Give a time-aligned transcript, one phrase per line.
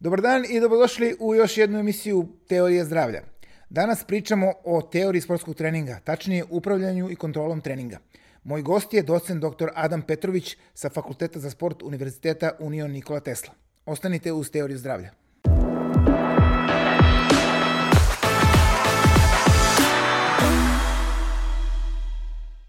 [0.00, 3.22] Dobar dan i dobrodošli u još jednu emisiju Teorije zdravlja.
[3.70, 7.98] Danas pričamo o teoriji sportskog treninga, tačnije upravljanju i kontrolom treninga.
[8.44, 9.68] Moj gost je docent dr.
[9.74, 13.54] Adam Petrović sa Fakulteta za sport Univerziteta Union Nikola Tesla.
[13.86, 15.10] Ostanite uz Teoriju zdravlja.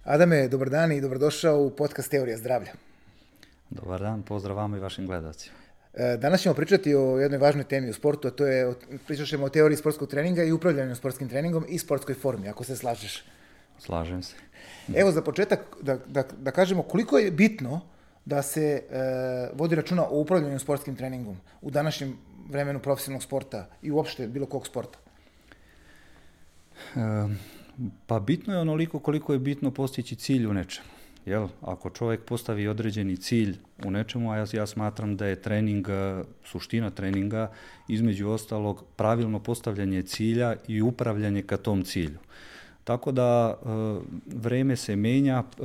[0.04, 2.72] Adame, dobar dan i dobrodošao u podcast Teorija zdravlja.
[3.70, 5.61] Dobar dan, pozdrav vama i vašim gledacima.
[5.94, 8.74] E, danas ćemo pričati o jednoj važnoj temi u sportu, a to je,
[9.08, 12.76] pričat ćemo o teoriji sportskog treninga i upravljanju sportskim treningom i sportskoj formi, ako se
[12.76, 13.24] slažeš.
[13.80, 14.36] Slažem se.
[14.96, 17.82] Evo za početak da, da, da kažemo koliko je bitno
[18.26, 18.82] da se e,
[19.54, 22.18] vodi računa o upravljanju sportskim treningom u današnjem
[22.50, 25.00] vremenu profesionalnog sporta i uopšte bilo kog sporta.
[26.96, 27.00] E,
[28.08, 31.01] pa bitno je onoliko koliko je bitno postići cilj u nečemu.
[31.26, 31.48] Jel?
[31.62, 36.24] Ako čovjek postavi određeni cilj u nečemu, a ja, ja smatram da je trening, e,
[36.44, 37.52] suština treninga,
[37.88, 42.20] između ostalog, pravilno postavljanje cilja i upravljanje ka tom cilju.
[42.84, 43.68] Tako da e,
[44.26, 45.64] vreme se menja, e,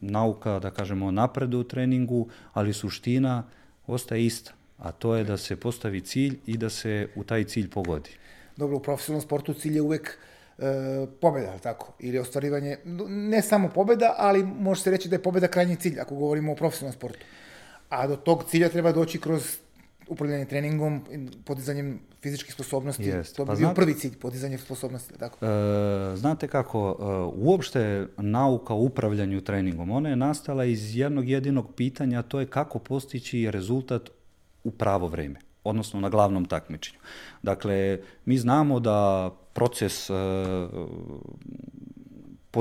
[0.00, 3.44] nauka, da kažemo, napredu u treningu, ali suština
[3.86, 7.70] ostaje ista, a to je da se postavi cilj i da se u taj cilj
[7.70, 8.10] pogodi.
[8.56, 10.18] Dobro, u profesionalnom sportu cilj je uvek
[10.58, 11.92] e, pobeda, tako?
[11.98, 12.76] Ili ostvarivanje,
[13.08, 16.56] ne samo pobeda, ali može se reći da je pobeda krajnji cilj, ako govorimo o
[16.56, 17.18] profesionalnom sportu.
[17.88, 19.56] A do tog cilja treba doći kroz
[20.08, 21.04] upravljanje treningom,
[21.44, 23.04] podizanjem fizičkih sposobnosti.
[23.04, 23.36] Jest.
[23.36, 25.18] To bi pa bio znate, prvi cilj, podizanje sposobnosti.
[25.18, 25.46] Tako.
[25.46, 27.04] E, znate kako, e,
[27.36, 32.78] uopšte nauka o upravljanju treningom, ona je nastala iz jednog jedinog pitanja, to je kako
[32.78, 34.10] postići rezultat
[34.64, 36.98] u pravo vreme odnosno na glavnom takmičenju.
[37.42, 40.16] Dakle, mi znamo da proces uh,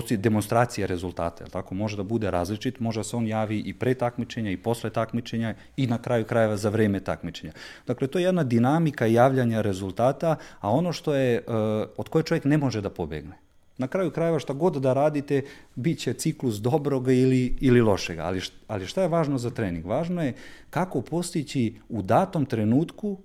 [0.09, 4.52] demonstracije rezultata, tako može da bude različit, može da se on javi i pre takmičenja
[4.52, 7.54] i posle takmičenja i na kraju krajeva za vreme takmičenja.
[7.88, 11.54] Dakle, to je jedna dinamika javljanja rezultata, a ono što je, uh,
[11.98, 13.38] od koje čovjek ne može da pobegne.
[13.77, 15.41] Na kraju krajeva šta god da radite,
[15.75, 18.23] bit će ciklus dobroga ili, ili lošega.
[18.23, 19.85] Ali, ali šta je važno za trening?
[19.85, 20.34] Važno je
[20.69, 23.17] kako postići u datom trenutku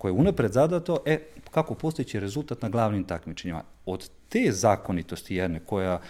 [0.00, 1.18] koje je unapred zadato, e,
[1.50, 3.62] kako postići rezultat na glavnim takmičenjima.
[3.86, 6.00] Od te zakonitosti jedne, koja,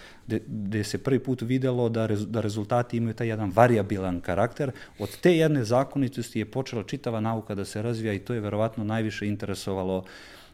[0.47, 5.17] gde se prvi put videlo da, rez, da rezultati imaju taj jedan variabilan karakter, od
[5.21, 9.27] te jedne zakonitosti je počela čitava nauka da se razvija i to je verovatno najviše
[9.27, 10.03] interesovalo,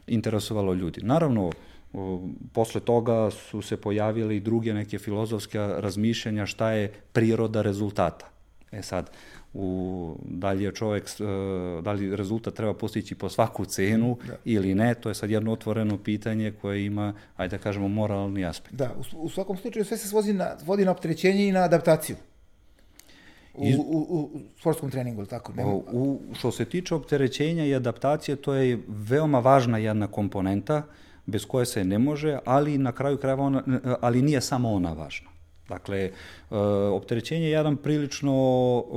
[0.08, 1.02] interesovalo ljudi.
[1.04, 1.52] Naravno,
[2.54, 8.30] posle toga su se pojavile i druge neke filozofske razmišljanja šta je priroda rezultata.
[8.72, 9.12] E sad,
[9.54, 11.24] u, da li je čovjek, e,
[11.82, 14.34] da li rezultat treba postići po svaku cenu da.
[14.46, 18.76] ili ne, to je sad jedno otvoreno pitanje koje ima, ajde da kažemo, moralni aspekt.
[18.76, 22.16] Da, u, u svakom slučaju sve se svozi na, svodi na opterećenje i na adaptaciju.
[23.54, 25.54] U, u, u, u sportskom treningu, ili tako?
[25.54, 25.72] Nema...
[25.72, 31.46] U, što se tiče opterećenja i adaptacije, to je veoma važna jedna komponenta, uh, bez
[31.46, 33.64] koje se ne može, ali na kraju krajeva ona,
[34.02, 35.30] ali nije samo ona važna.
[35.70, 36.12] Dakle, e,
[36.92, 38.34] opterećenje je jedan prilično
[38.80, 38.92] e,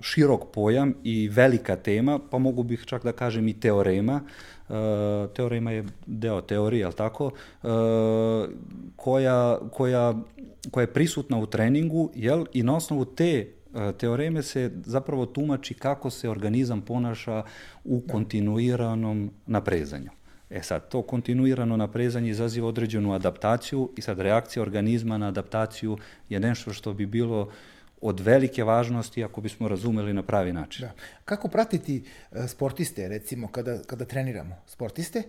[0.00, 4.20] širok pojam i velika tema, pa mogu bih čak da kažem i teorema.
[4.20, 4.72] E,
[5.34, 7.30] teorema je deo teorije, ali tako,
[8.96, 10.14] koja, koja,
[10.70, 13.52] koja je prisutna u treningu, jel, i na osnovu te
[13.98, 17.42] teoreme se zapravo tumači kako se organizam ponaša
[17.84, 20.10] u kontinuiranom naprezanju.
[20.52, 25.98] E sad, to kontinuirano naprezanje izaziva određenu adaptaciju i sad reakcija organizma na adaptaciju
[26.28, 27.50] je nešto što bi bilo
[28.00, 30.86] od velike važnosti ako bismo razumeli na pravi način.
[30.86, 30.92] Da.
[31.24, 35.22] Kako pratiti e, sportiste, recimo, kada, kada treniramo sportiste,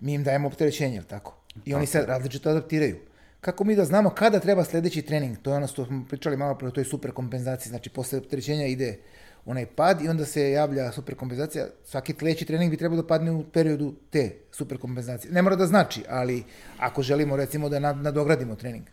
[0.00, 1.34] mi im dajemo opterećenje, tako?
[1.64, 2.96] I oni se različito adaptiraju.
[3.40, 5.38] Kako mi da znamo kada treba sledeći trening?
[5.42, 8.66] To je ono što smo pričali malo pre o toj super kompenzaciji, znači posle opterećenja
[8.66, 8.98] ide
[9.48, 11.66] onaj pad i onda se javlja superkompenzacija.
[11.84, 15.32] Svaki sledeći trening bi trebao da padne u periodu te superkompenzacije.
[15.32, 16.44] Ne mora da znači, ali
[16.78, 18.84] ako želimo recimo da nadogradimo trening.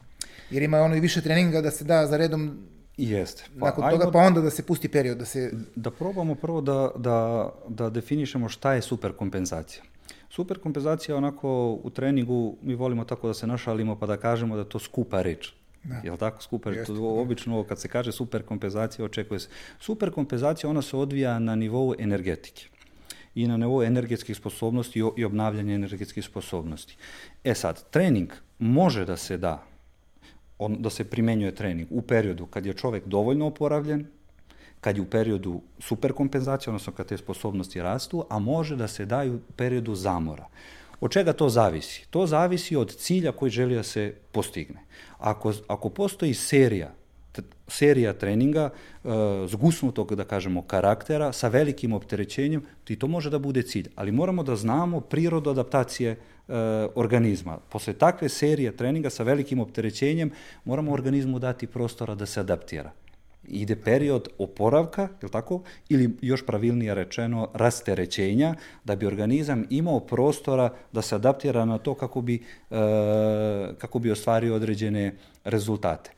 [0.49, 2.67] Jer ima ono i više treninga da se da za redom
[2.97, 3.43] Jeste.
[3.59, 5.51] Pa, Nakon toga, pa onda da se pusti period, da se...
[5.75, 9.83] Da probamo prvo da, da, da definišemo šta je superkompenzacija.
[10.29, 14.79] Superkompenzacija onako u treningu, mi volimo tako da se našalimo pa da kažemo da to
[14.79, 15.53] skupa reč.
[15.85, 16.01] Da.
[16.03, 16.69] Jel tako skupa?
[16.69, 19.49] Jeste, to, obično kad se kaže superkompenzacija očekuje se.
[19.79, 22.67] Superkompenzacija ona se odvija na nivou energetike
[23.35, 26.97] i na nivou energetskih sposobnosti i obnavljanja energetskih sposobnosti.
[27.43, 29.63] E sad, trening može da se da,
[30.59, 34.07] on, da se primenjuje trening u periodu kad je čovek dovoljno oporavljen,
[34.81, 39.35] kad je u periodu superkompenzacije, odnosno kad te sposobnosti rastu, a može da se daju
[39.35, 40.47] u periodu zamora.
[41.05, 42.05] Od čega to zavisi?
[42.09, 44.81] To zavisi od cilja koji želi da se postigne.
[45.17, 46.93] Ako, ako postoji serija
[47.67, 49.11] serija treninga uh,
[49.47, 53.89] zgusnutog, da kažemo, karaktera sa velikim opterećenjem, i to može da bude cilj.
[53.95, 56.55] Ali moramo da znamo prirodu adaptacije uh,
[56.95, 57.57] organizma.
[57.69, 60.31] Posle takve serije treninga sa velikim opterećenjem
[60.65, 62.91] moramo organizmu dati prostora da se adaptira
[63.47, 65.61] ide period oporavka, je tako?
[65.89, 71.93] Ili još pravilnije rečeno rasterećenja, da bi organizam imao prostora da se adaptira na to
[71.93, 72.77] kako bi, e,
[73.77, 76.11] kako bi ostvario određene rezultate.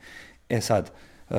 [0.48, 1.34] E sad, e,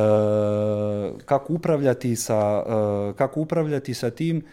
[1.26, 4.44] kako upravljati sa, e, kako upravljati sa tim,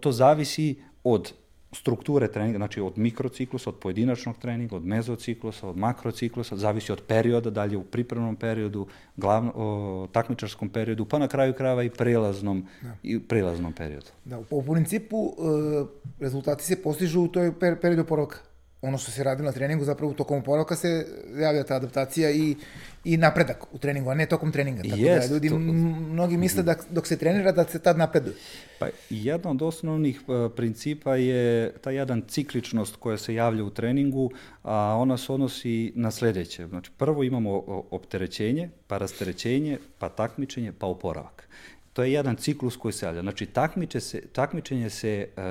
[0.00, 1.32] to zavisi od
[1.72, 7.50] strukture treninga, znači od mikrociklusa, od pojedinačnog treninga, od mezociklusa, od makrociklusa, zavisi od perioda,
[7.50, 8.86] dalje u pripremnom periodu,
[9.16, 12.96] glavno, o, takmičarskom periodu, pa na kraju krajeva i prelaznom, da.
[13.02, 14.06] i prelaznom periodu.
[14.24, 15.84] Da, u principu e,
[16.20, 18.38] rezultati se postižu u toj per, periodu poroka.
[18.82, 21.06] Ono što se radi na treningu, zapravo tokom poroka se
[21.40, 22.56] javlja ta adaptacija i,
[23.04, 24.82] i napredak u treningu, a ne tokom treninga.
[24.82, 25.58] Tako yes, da ljudi, to...
[25.58, 28.34] mnogi misle da dok se trenira da se tad napreduje.
[28.78, 34.30] Pa jedan od osnovnih uh, principa je ta jedan cikličnost koja se javlja u treningu,
[34.62, 36.66] a ona se odnosi na sledeće.
[36.66, 37.50] Znači, prvo imamo
[37.90, 41.48] opterećenje, pa rasterećenje, pa takmičenje, pa oporavak.
[41.92, 43.20] To je jedan ciklus koji se javlja.
[43.20, 45.42] Znači, takmiče se, takmičenje se uh,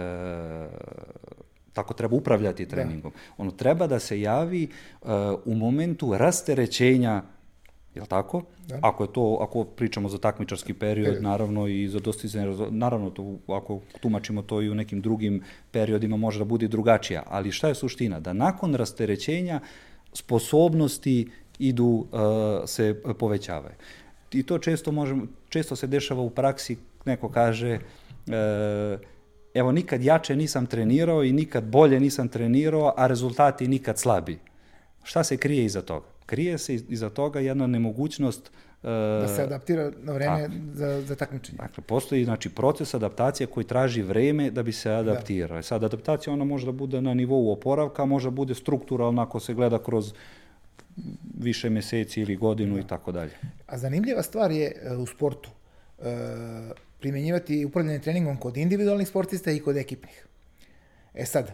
[1.78, 2.70] tako treba upravljati da.
[2.70, 3.12] treningom.
[3.12, 3.34] Da.
[3.38, 4.68] Ono treba da se javi
[5.02, 5.10] uh,
[5.46, 7.22] u momentu rasterećenja
[7.98, 8.44] Jel tako?
[8.68, 8.80] Da.
[8.82, 11.24] Ako je to, ako pričamo za takmičarski period, period.
[11.24, 15.42] naravno i za dostizanje, naravno to, ako tumačimo to i u nekim drugim
[15.72, 18.20] periodima može da bude drugačija, ali šta je suština?
[18.20, 19.60] Da nakon rasterećenja
[20.14, 22.22] sposobnosti idu, uh,
[22.66, 23.76] se povećavaju.
[24.32, 27.80] I to često, možemo, često se dešava u praksi, neko kaže,
[28.28, 29.02] uh,
[29.58, 34.40] evo nikad jače nisam trenirao i nikad bolje nisam trenirao, a rezultati nikad slabi.
[35.04, 36.18] Šta se krije iza toga?
[36.28, 38.52] krije se iza toga jedna nemogućnost
[38.84, 40.54] uh, da se adaptira na vreme tako.
[40.74, 41.58] za, za takmičenje.
[41.58, 45.58] Dakle, postoji znači, proces adaptacije koji traži vreme da bi se adaptirao.
[45.58, 45.62] Da.
[45.62, 49.54] Sad, adaptacija ona može da bude na nivou oporavka, može da bude strukturalna ako se
[49.54, 50.14] gleda kroz
[51.40, 52.80] više meseci ili godinu da.
[52.80, 53.32] i tako dalje.
[53.68, 55.50] A zanimljiva stvar je e, u sportu
[57.00, 60.26] primjenjivati upravljanje treningom kod individualnih sportista i kod ekipnih.
[61.14, 61.52] E sad,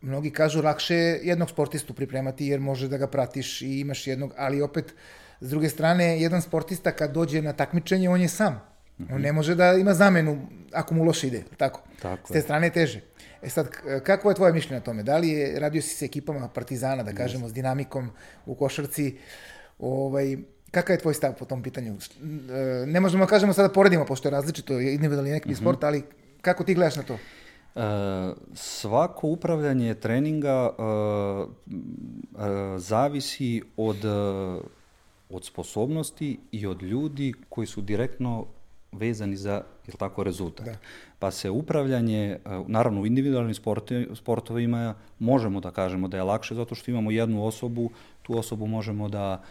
[0.00, 4.34] mnogi kažu lakše je jednog sportistu pripremati jer može da ga pratiš i imaš jednog,
[4.36, 4.94] ali opet
[5.40, 8.76] s druge strane jedan sportista kad dođe na takmičenje on je sam.
[9.10, 11.82] On ne može da ima zamenu ako mu loše ide, tako.
[12.02, 13.00] tako S te strane je teže.
[13.42, 13.68] E sad,
[14.04, 15.02] kako je tvoje mišljenje na tome?
[15.02, 18.10] Da li je, radio si se ekipama Partizana, da kažemo, s dinamikom
[18.46, 19.18] u košarci,
[19.78, 20.36] ovaj,
[20.76, 21.96] kakav je tvoj stav po tom pitanju?
[21.96, 25.60] E, ne možemo da kažemo sada da poredimo, pošto je različito, individualni neki mm -hmm.
[25.60, 26.02] sport, ali
[26.40, 27.14] kako ti gledaš na to?
[27.16, 27.20] E,
[28.54, 30.82] svako upravljanje treninga e,
[31.64, 34.04] e, zavisi od,
[35.30, 38.46] od sposobnosti i od ljudi koji su direktno
[38.92, 40.66] vezani za jel tako, rezultat.
[40.66, 40.76] Da.
[41.18, 43.54] Pa se upravljanje, naravno u individualnim
[44.14, 47.90] sportovima možemo da kažemo da je lakše zato što imamo jednu osobu,
[48.26, 49.42] tu osobu možemo da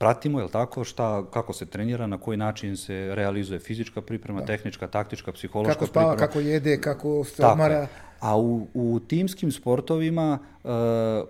[0.00, 4.40] pratimo, je li tako, šta, kako se trenira, na koji način se realizuje fizička priprema,
[4.40, 4.46] da.
[4.46, 6.26] tehnička, taktička, psihološka kako spava, priprema.
[6.26, 7.86] kako jede, kako se odmara.
[8.20, 10.70] A u, u timskim sportovima, uh,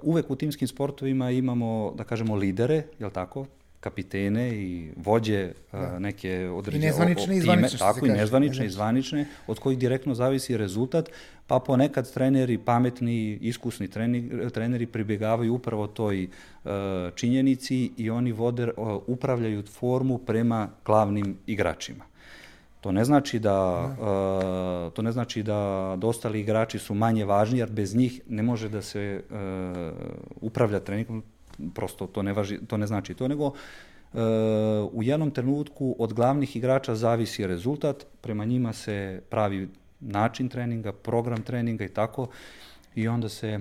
[0.02, 3.46] uvek u timskim sportovima imamo, da kažemo, lidere, je li tako,
[3.80, 5.98] kapitene i vođe da.
[5.98, 6.84] neke određene...
[6.84, 7.78] I nezvanične i zvanične.
[7.78, 11.08] Tako, i nezvanične i zvanične, od kojih direktno zavisi rezultat,
[11.46, 16.70] pa ponekad treneri, pametni, iskusni treneri, treneri pribjegavaju upravo toj uh,
[17.14, 22.04] činjenici i oni vode, uh, upravljaju formu prema glavnim igračima.
[22.80, 27.58] To ne znači da, uh, to ne znači da, da ostali igrači su manje važni,
[27.58, 29.36] jer bez njih ne može da se uh,
[30.40, 31.22] upravlja treningom,
[31.74, 33.52] prosto to ne, važi, to ne znači to, nego
[34.12, 34.20] Uh,
[34.92, 39.68] u jednom trenutku od glavnih igrača zavisi rezultat, prema njima se pravi
[40.00, 42.26] način treninga, program treninga i tako,
[42.94, 43.60] i onda se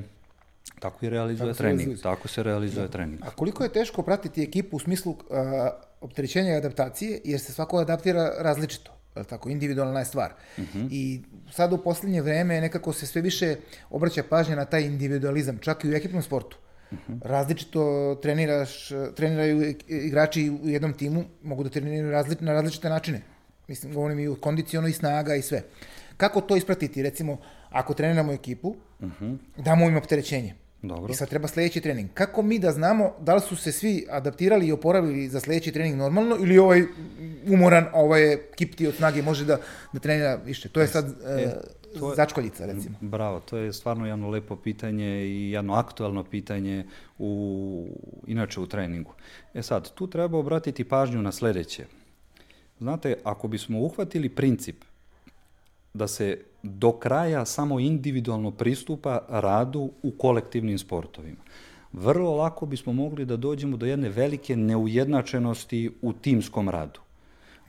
[0.80, 1.80] tako i realizuje tako trening.
[1.80, 2.04] Realizuje.
[2.04, 2.92] Tako se realizuje da.
[2.92, 3.20] trening.
[3.22, 5.18] A koliko je teško pratiti ekipu u smislu uh,
[6.02, 8.92] opterećenja i adaptacije, jer se svako adaptira različito
[9.30, 10.32] tako, individualna je stvar.
[10.58, 10.80] Uh mhm.
[10.80, 10.88] -huh.
[10.92, 13.56] I sad u poslednje vreme nekako se sve više
[13.90, 16.58] obraća pažnja na taj individualizam, čak i u ekipnom sportu.
[16.92, 17.20] -huh.
[17.22, 23.22] Različito treniraš, treniraju igrači u jednom timu, mogu da treniraju različ, na različite načine.
[23.68, 25.64] Mislim, govorim i u kondiciono i snaga i sve.
[26.18, 27.04] Kako to ispratiti?
[27.04, 27.38] Recimo,
[27.70, 29.38] ako treniramo ekipu, uh -huh.
[29.58, 30.56] damo im opterećenje.
[30.82, 31.12] Dobro.
[31.12, 32.10] I sad treba sledeći trening.
[32.14, 35.98] Kako mi da znamo da li su se svi adaptirali i oporavili za sledeći trening
[35.98, 36.84] normalno ili ovaj
[37.48, 39.58] umoran, ovaj je kipti od snage može da,
[39.94, 40.70] da trenira više.
[40.70, 41.16] To je sad...
[41.28, 41.54] E,
[42.00, 42.96] to je, začkoljica, recimo?
[43.02, 46.86] Bravo, to je stvarno jedno lepo pitanje i jedno aktualno pitanje
[47.18, 47.88] u,
[48.28, 49.14] inače u treningu.
[49.54, 51.86] E sad, tu treba obratiti pažnju na sljedeće.
[52.80, 54.84] Znate, ako bismo uhvatili princip
[55.94, 61.44] da se do kraja samo individualno pristupa radu u kolektivnim sportovima,
[61.94, 67.00] vrlo lako bismo mogli da dođemo do jedne velike neujednačenosti u timskom radu.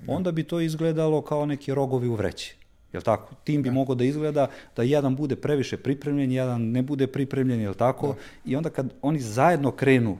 [0.06, 2.59] Onda bi to izgledalo kao neki rogovi u vreći.
[2.92, 3.34] Jel tako?
[3.44, 7.74] Tim bi mogao da izgleda da jedan bude previše pripremljen, jedan ne bude pripremljen, jel
[7.74, 8.14] tako?
[8.44, 10.18] I onda kad oni zajedno krenu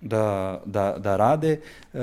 [0.00, 1.60] da, da, da rade,
[1.94, 1.98] e,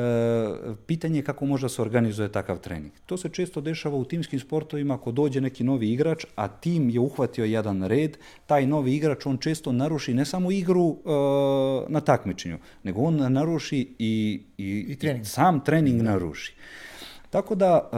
[0.86, 2.92] pitanje je kako može da se organizuje takav trening.
[3.06, 7.00] To se često dešava u timskim sportovima ako dođe neki novi igrač, a tim je
[7.00, 11.10] uhvatio jedan red, taj novi igrač on često naruši ne samo igru e,
[11.92, 15.26] na takmičenju, nego on naruši i, i, I trening.
[15.26, 16.54] sam trening naruši.
[17.30, 17.98] Tako da e,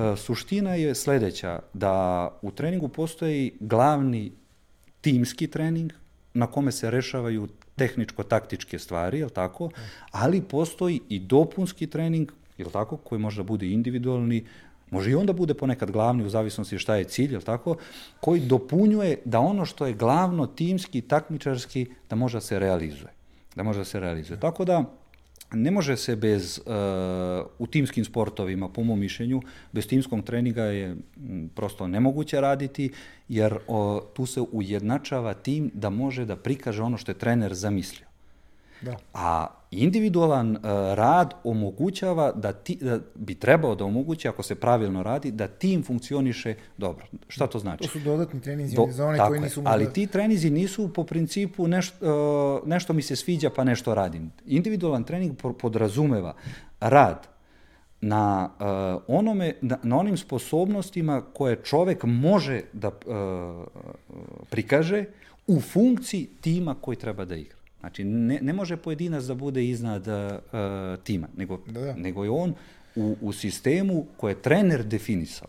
[0.00, 4.32] e, suština je sljedeća, da u treningu postoji glavni
[5.00, 5.92] timski trening
[6.34, 9.70] na kome se rešavaju tehničko-taktičke stvari, jel tako?
[10.10, 14.44] Ali postoji i dopunski trening, jel tako, koji može da bude individualni,
[14.90, 17.76] može i onda bude ponekad glavni u zavisnosti šta je cilj, jel tako,
[18.20, 23.12] koji dopunjuje da ono što je glavno timski, takmičarski, da može da se realizuje.
[23.56, 24.40] Da može da se realizuje.
[24.40, 24.84] Tako da,
[25.52, 30.96] ne može se bez, uh, u timskim sportovima, po mom mišljenju, bez timskog treninga je
[31.54, 32.90] prosto nemoguće raditi,
[33.28, 38.05] jer o, tu se ujednačava tim da može da prikaže ono što je trener zamislio.
[38.80, 38.96] Da.
[39.14, 40.62] A individualan uh,
[40.94, 45.82] rad omogućava da, ti, da bi trebao da omogući, ako se pravilno radi, da tim
[45.82, 47.06] funkcioniše dobro.
[47.28, 47.82] Šta to znači?
[47.82, 49.70] To su dodatni treninzi Do- za one koji nisu možda...
[49.70, 54.32] Ali ti trenizi nisu po principu nešto, uh, nešto mi se sviđa pa nešto radim.
[54.46, 56.34] Individualan trening po- podrazumeva
[56.80, 57.28] rad
[58.00, 62.94] na uh, onome na, na onim sposobnostima koje čovek može da uh,
[64.50, 65.04] prikaže
[65.46, 67.55] u funkciji tima koji treba da igra.
[67.86, 70.14] Znači, ne, ne može pojedinac da bude iznad uh,
[71.04, 71.94] tima, nego, Da, da.
[71.94, 72.54] nego je on
[72.96, 75.48] u, u sistemu koje je trener definisao.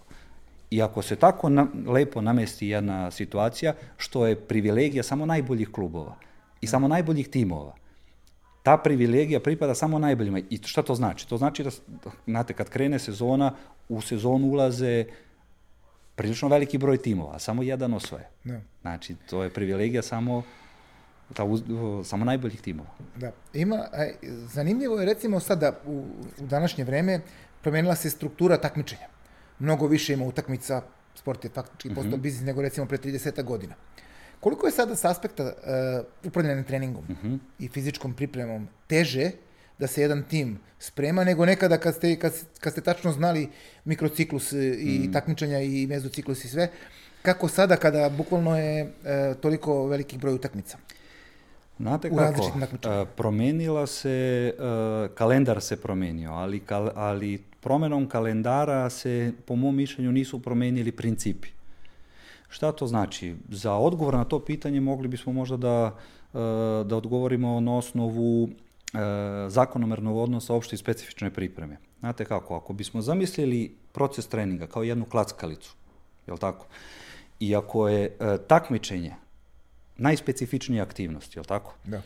[0.70, 6.16] I ako se tako na, lepo namesti jedna situacija, što je privilegija samo najboljih klubova
[6.62, 7.74] i samo najboljih timova,
[8.64, 10.40] ta privilegija pripada samo najboljima.
[10.50, 11.28] I šta to znači?
[11.28, 11.70] To znači da,
[12.04, 13.54] da, znate, kad krene sezona,
[13.90, 15.06] u sezonu ulaze
[16.16, 18.30] prilično veliki broj timova, a samo jedan osvoje.
[18.44, 18.62] Da.
[18.82, 20.44] Znači, to je privilegija samo,
[21.34, 21.64] ta, uz-
[22.04, 22.90] samo najboljih timova.
[23.16, 23.32] Da.
[23.54, 24.14] Ima, aj,
[24.54, 26.06] zanimljivo je recimo sada u,
[26.42, 27.22] u današnje vreme
[27.62, 29.08] promenila se struktura takmičenja.
[29.60, 30.82] Mnogo više ima utakmica,
[31.16, 33.76] sport je faktički postao biznis nego recimo pre 30 godina.
[34.40, 37.04] Koliko je sada s aspekta uh, upravljanja treningom
[37.60, 39.32] i fizičkom pripremom teže
[39.80, 43.50] da se jedan tim sprema nego nekada kad ste, kad, kad ste tačno znali
[43.86, 46.70] mikrociklus e, i takmičenja i mezociklus i sve,
[47.22, 50.78] kako sada kada bukvalno je e, toliko velikih broj utakmica?
[51.80, 53.02] Znate kako, različitim takmičenjima.
[53.02, 59.76] e, promenila se, e, kalendar se promenio, ali, kal, ali promenom kalendara se, po mom
[59.76, 61.48] mišljenju, nisu promenili principi.
[62.50, 63.36] Šta to znači?
[63.50, 65.96] Za odgovor na to pitanje mogli bismo možda da,
[66.34, 68.50] e, da odgovorimo na osnovu
[69.48, 71.78] zakonomernog odnosa opšte i specifične pripreme.
[72.00, 75.76] Znate kako, ako bismo zamislili proces treninga kao jednu klackalicu,
[76.28, 76.66] je li tako?
[77.40, 78.18] I ako je
[78.48, 79.16] takmičenje
[79.98, 81.74] najspecifičnija aktivnost, je li tako?
[81.84, 81.98] Da.
[81.98, 82.02] E,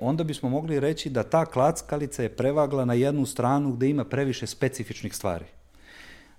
[0.00, 4.46] onda bismo mogli reći da ta klackalica je prevagla na jednu stranu gde ima previše
[4.46, 5.44] specifičnih stvari.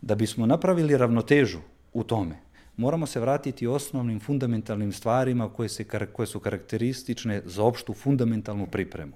[0.01, 1.59] Da bismo napravili ravnotežu
[1.93, 2.35] u tome,
[2.77, 9.13] moramo se vratiti osnovnim fundamentalnim stvarima koje, se, koje su karakteristične za opštu fundamentalnu pripremu.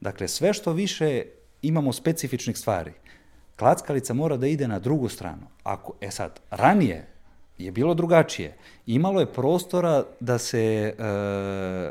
[0.00, 1.24] Dakle, sve što više
[1.62, 2.92] imamo specifičnih stvari,
[3.56, 5.46] klackalica mora da ide na drugu stranu.
[5.62, 7.11] Ako, e sad, ranije
[7.64, 8.54] je bilo drugačije.
[8.86, 11.02] Imalo je prostora da se, e,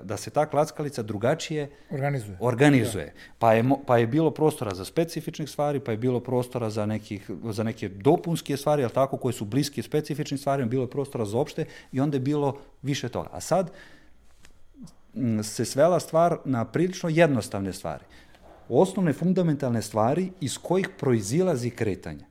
[0.03, 2.37] da se ta klackalica drugačije Organizuje.
[2.39, 3.13] organizuje.
[3.39, 7.29] Pa je, pa je bilo prostora za specifičnih stvari, pa je bilo prostora za, nekih,
[7.43, 11.37] za neke dopunske stvari, ali tako, koje su bliske specifičnim stvarima, bilo je prostora za
[11.37, 13.29] opšte i onda je bilo više toga.
[13.31, 13.71] A sad
[15.43, 18.03] se svela stvar na prilično jednostavne stvari.
[18.69, 22.30] Osnovne fundamentalne stvari iz kojih proizilazi kretanje.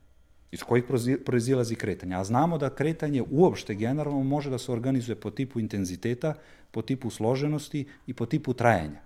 [0.53, 0.85] Iz kojih
[1.25, 2.15] proizilazi kretanje.
[2.17, 6.35] A znamo da kretanje uopšte generalno može da se organizuje po tipu intenziteta,
[6.71, 9.01] po tipu složenosti i po tipu trajanja.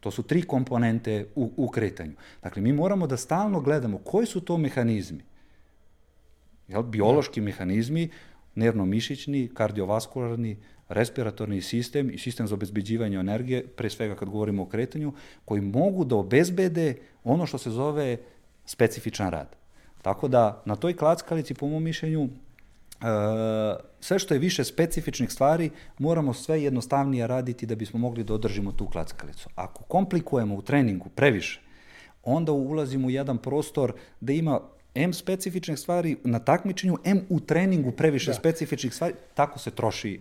[0.00, 2.12] To su tri komponente u, u kretanju.
[2.42, 5.24] Dakle, mi moramo da stalno gledamo koji su to mehanizmi.
[6.68, 8.08] Jel, biološki mehanizmi,
[8.54, 10.56] nervno-mišićni, kardiovaskularni,
[10.88, 15.12] respiratorni sistem i sistem za obezbeđivanje energije, pre svega kad govorimo o kretanju,
[15.44, 16.94] koji mogu da obezbede
[17.24, 18.16] ono što se zove
[18.64, 19.56] specifičan rad.
[20.06, 22.28] Tako da na toj klackalici, po mom mišljenju,
[24.00, 28.72] sve što je više specifičnih stvari, moramo sve jednostavnije raditi da bismo mogli da održimo
[28.72, 29.48] tu klackalicu.
[29.54, 31.60] Ako komplikujemo u treningu previše,
[32.22, 34.60] onda ulazimo u jedan prostor da ima
[34.94, 38.34] M specifičnih stvari na takmičenju, M u treningu previše da.
[38.34, 40.20] specifičnih stvari, tako se troši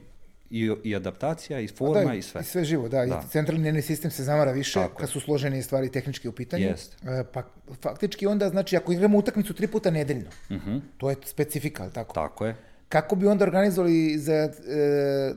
[0.50, 2.42] i, i adaptacija, i forma, da, i sve.
[2.42, 3.06] I sve živo, da.
[3.06, 3.24] da.
[3.28, 6.66] I centralni nervni sistem se zamara više Tako kad su složene stvari tehnički u pitanju.
[6.66, 6.98] Jest.
[7.04, 7.44] E, pa
[7.82, 10.70] faktički onda, znači, ako igramo utakmicu tri puta nedeljno, uh mhm.
[10.70, 10.82] -huh.
[10.98, 12.14] to je specifika, tako?
[12.14, 12.56] Tako je.
[12.90, 14.50] Kako bi onda organizovali za e,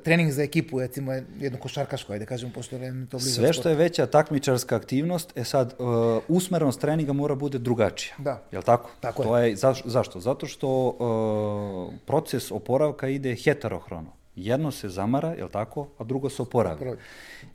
[0.04, 3.74] trening za ekipu, recimo jedno košarkaško, ajde kažemo, pošto je to blizu Sve što je
[3.74, 5.86] veća takmičarska aktivnost, e sad, uh,
[6.28, 8.14] usmerenost treninga mora bude drugačija.
[8.18, 8.42] Da.
[8.52, 8.90] Jel tako?
[9.00, 9.50] Tako to je.
[9.50, 9.56] je.
[9.56, 10.20] Zaš, zašto?
[10.20, 14.12] Zato što uh, proces oporavka ide heterohrono.
[14.38, 16.96] Jedno se zamara, jel tako, a drugo se oporavlja.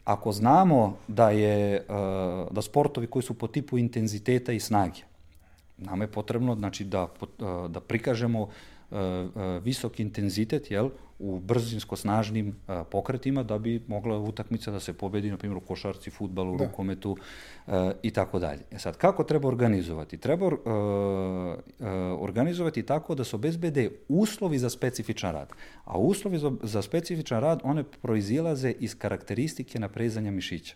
[0.05, 1.95] Ako znamo da je uh,
[2.51, 5.01] da sportovi koji su po tipu intenziteta i snage,
[5.77, 8.72] nama je potrebno znači da uh, da prikažemo E, e,
[9.63, 15.31] visok intenzitet jel, u brzinsko snažnim e, pokretima da bi mogla utakmica da se pobedi,
[15.31, 16.65] na primjer u košarci, futbalu, da.
[16.65, 17.17] rukometu
[18.01, 18.61] i tako dalje.
[18.71, 20.17] E sad, kako treba organizovati?
[20.17, 21.85] Treba uh, uh,
[22.19, 25.49] organizovati tako da se obezbede uslovi za specifičan rad.
[25.85, 30.75] A uslovi za, za specifičan rad, one proizilaze iz karakteristike naprezanja mišića.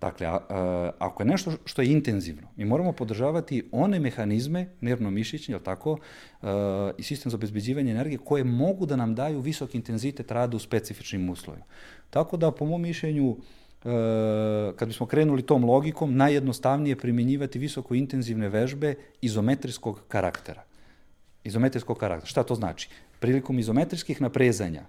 [0.00, 5.52] Dakle, a, a, ako je nešto što je intenzivno, mi moramo podržavati one mehanizme nervno-mišićne,
[5.52, 5.98] jel tako,
[6.42, 10.60] a, i sistem za obezbeđivanje energije koje mogu da nam daju visok intenzitet rada u
[10.60, 11.64] specifičnim uslovima.
[12.10, 13.36] Tako da, po mom mišljenju,
[13.84, 20.62] e, kad bismo krenuli tom logikom, najjednostavnije primjenjivati visoko intenzivne vežbe izometrijskog karaktera.
[21.44, 22.26] Izometrijskog karaktera.
[22.26, 22.88] Šta to znači?
[23.20, 24.82] Prilikom izometrijskih naprezanja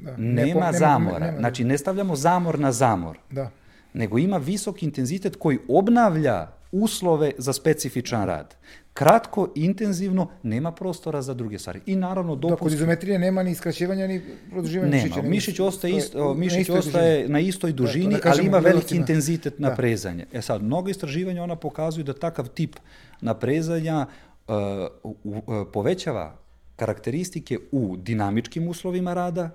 [0.00, 1.18] da, nema, nema zamora.
[1.18, 3.18] Nema, nema, znači, ne stavljamo zamor na zamor.
[3.30, 3.50] Da
[3.94, 8.54] nego ima visok intenzitet koji obnavlja uslove za specifičan rad.
[8.94, 11.80] Kratko, intenzivno, nema prostora za druge stvari.
[11.86, 12.50] I naravno dopust...
[12.50, 15.04] Dok kod izometrije nema ni skraćivanja ni produživanja nema.
[15.04, 15.22] mišića.
[15.22, 17.32] Mišić ostaje, isto, mišić na ostaje dužini.
[17.32, 19.68] na istoj dužini, da, da ali ima veliki intenzitet da.
[19.68, 20.26] naprezanja.
[20.32, 22.76] E sad, mnogo istraživanja ona pokazuju da takav tip
[23.20, 24.06] naprezanja
[24.48, 24.54] uh,
[25.02, 26.38] uh, uh, povećava
[26.76, 29.50] karakteristike u dinamičkim uslovima rada,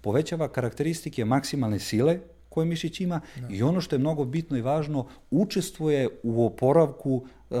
[0.00, 2.18] povećava karakteristike maksimalne sile,
[2.56, 3.48] koje mišić ima da.
[3.50, 7.60] i ono što je mnogo bitno i važno, učestvuje u oporavku, uh, uh,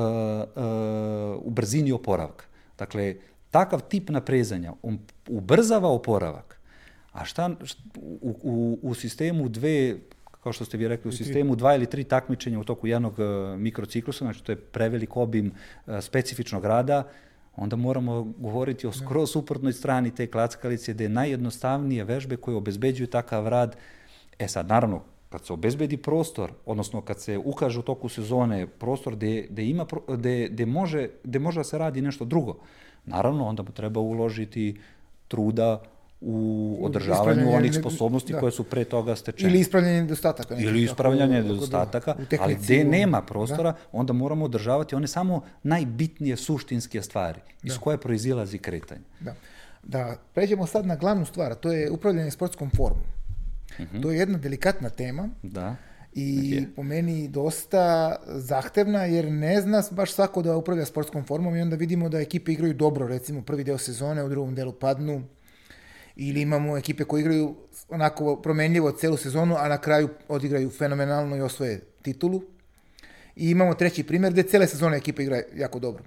[1.44, 2.46] u brzini oporavka.
[2.78, 3.14] Dakle,
[3.50, 6.56] takav tip naprezanja on ubrzava oporavak.
[7.12, 7.50] A šta,
[8.00, 9.98] u, u, u sistemu dve
[10.42, 13.58] kao što ste vi rekli, u sistemu dva ili tri takmičenja u toku jednog uh,
[13.58, 17.02] mikrociklusa, znači to je prevelik obim uh, specifičnog rada,
[17.56, 18.96] onda moramo govoriti o da.
[18.96, 23.76] skroz suprotnoj strani te klackalice, gde najjednostavnije vežbe koje obezbeđuju takav rad
[24.38, 29.16] E sad, naravno, kad se obezbedi prostor, odnosno kad se ukaže u toku sezone prostor
[29.16, 32.58] gde, gde, ima, gde, gde, može, gde može da se radi nešto drugo,
[33.04, 34.80] naravno, onda treba uložiti
[35.28, 35.82] truda
[36.20, 38.40] u održavanju onih sposobnosti da.
[38.40, 39.50] koje su pre toga stečene.
[39.50, 40.56] Ili ispravljanje nedostataka.
[40.56, 43.78] Ili ispravljanje nedostataka, da, ali gde nema prostora, da.
[43.92, 47.80] onda moramo održavati one samo najbitnije suštinske stvari, iz da.
[47.80, 49.04] koje proizilazi kretanje.
[49.20, 49.34] Da.
[49.82, 53.04] Da pređemo sad na glavnu stvar, to je upravljanje sportskom formom.
[53.78, 54.02] -hmm.
[54.02, 55.28] To je jedna delikatna tema.
[55.42, 55.76] Da.
[56.12, 56.74] I okay.
[56.76, 61.76] po meni dosta zahtevna, jer ne zna baš svako da upravlja sportskom formom i onda
[61.76, 65.22] vidimo da ekipe igraju dobro, recimo prvi deo sezone, u drugom delu padnu,
[66.16, 67.56] ili imamo ekipe koje igraju
[67.88, 72.42] onako promenljivo celu sezonu, a na kraju odigraju fenomenalno i osvoje titulu.
[73.36, 76.04] I imamo treći primjer gde cele sezone ekipa igra jako dobro.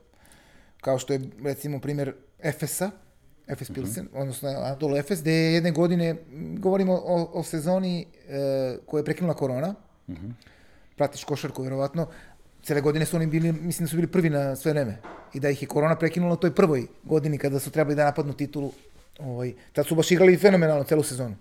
[0.82, 2.92] Kao što je recimo primjer Efesa,
[3.50, 4.22] Efes Pilsen, mm -hmm.
[4.22, 6.16] odnosno Anadolu Efes, gde je jedne godine,
[6.58, 9.76] govorimo o, o sezoni e, koja je prekinula korona,
[10.08, 10.32] mm -hmm.
[10.96, 12.08] pratiš košarku, verovatno,
[12.64, 14.98] cele godine su oni bili, mislim da su bili prvi na sve vreme.
[15.34, 18.34] I da ih je korona prekinula u toj prvoj godini kada su trebali da napadnu
[18.34, 18.72] titulu.
[19.20, 21.36] Ovaj, tad su baš igrali fenomenalno celu sezonu.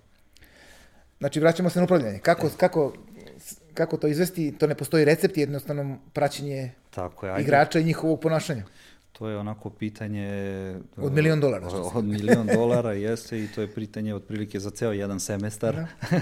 [1.18, 2.18] Znači, vraćamo se na upravljanje.
[2.18, 2.50] Kako, e.
[2.56, 2.92] kako,
[3.74, 8.64] kako to izvesti, to ne postoji recept, jednostavno praćenje Tako je, igrača i njihovog ponašanja.
[9.18, 10.28] To je onako pitanje...
[10.96, 11.68] Od milion dolara.
[11.94, 15.74] Od, milion dolara, jeste, i to je pitanje otprilike za ceo jedan semestar.
[15.74, 15.86] Da.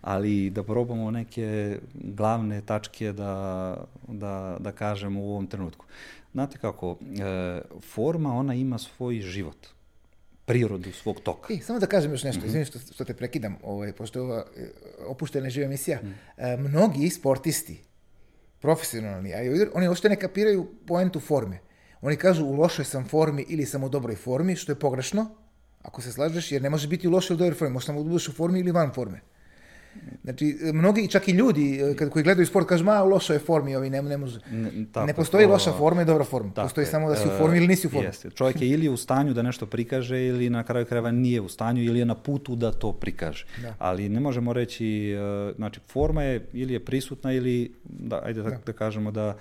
[0.00, 3.76] Ali da probamo neke glavne tačke da,
[4.08, 5.86] da, da kažemo u ovom trenutku.
[6.32, 9.66] Znate kako, e, forma, ona ima svoj život
[10.44, 11.52] prirodu svog toka.
[11.52, 12.48] I, samo da kažem još nešto, mm -hmm.
[12.48, 14.68] izvini što, što te prekidam, ovaj, pošto je ova e,
[15.06, 16.00] opuštena živa emisija.
[16.02, 16.14] Mm.
[16.36, 17.80] E, mnogi sportisti,
[18.60, 19.38] profesionalni, a
[19.74, 21.58] oni ošte ne kapiraju poentu forme.
[22.04, 25.26] Oni kažu u lošoj sam formi ili sam u dobroj formi, što je pogrešno,
[25.82, 28.08] ako se slažeš, jer ne može biti u lošoj ili dobroj formi, može samo da
[28.08, 29.20] budeš u formi ili van forme.
[30.24, 33.76] Znači, mnogi, čak i ljudi e, kad, koji gledaju sport, kažu, ma, u lošoj formi,
[33.76, 34.40] ovi ne, ne može.
[34.50, 36.52] Ne, tako, ne postoji to- loša forma i dobra forma.
[36.54, 38.06] Tako Postoji samo da si u E, formi ili nisi u formi.
[38.06, 38.30] Jeste.
[38.30, 41.82] Čovjek je ili u stanju da nešto prikaže ili na kraju krajeva nije u stanju
[41.82, 43.46] ili je na putu da to prikaže.
[43.62, 43.74] Da.
[43.78, 48.50] Ali ne možemo reći, e, znači forma je ili je prisutna ili, da, ajde da,
[48.66, 49.36] da kažemo da,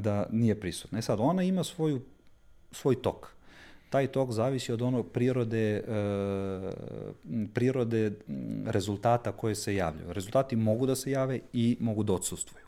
[0.00, 0.98] da nije prisutna.
[0.98, 2.00] E sad, ona ima svoju,
[2.70, 3.28] svoj tok.
[3.90, 5.82] Taj tok zavisi od onog prirode, e,
[7.24, 8.12] m, prirode
[8.66, 10.12] rezultata koje se javljaju.
[10.12, 12.64] Rezultati mogu da se jave i mogu da odsustvuju.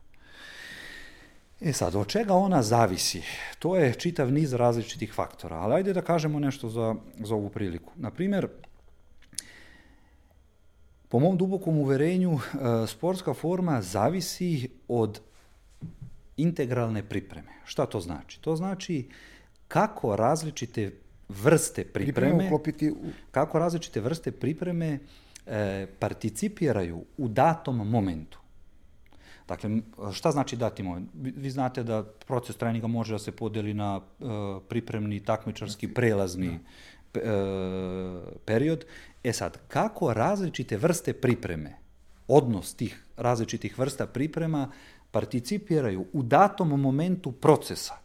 [1.60, 3.22] E sad, od čega ona zavisi?
[3.58, 7.92] To je čitav niz različitih faktora, ali ajde da kažemo nešto za, za ovu priliku.
[7.96, 8.48] Na primjer,
[11.08, 15.20] po mom dubokom uverenju, e, sportska forma zavisi od
[16.36, 17.52] integralne pripreme.
[17.64, 18.40] Šta to znači?
[18.40, 19.08] To znači
[19.68, 20.92] kako različite
[21.28, 22.96] vrste pripreme, uklopiti u...
[23.30, 24.98] kako različite vrste pripreme
[25.46, 28.38] e, participiraju u datom momentu.
[29.48, 29.70] Dakle,
[30.12, 31.10] šta znači dati moment?
[31.14, 34.24] Vi, vi znate da proces treninga može da se podeli na e,
[34.68, 36.58] pripremni, takmičarski, prelazni
[37.12, 38.84] pe- e, period.
[39.24, 41.76] E sad, kako različite vrste pripreme,
[42.28, 44.70] odnos tih različitih vrsta priprema
[45.14, 48.04] participiraju u datom momentu procesa,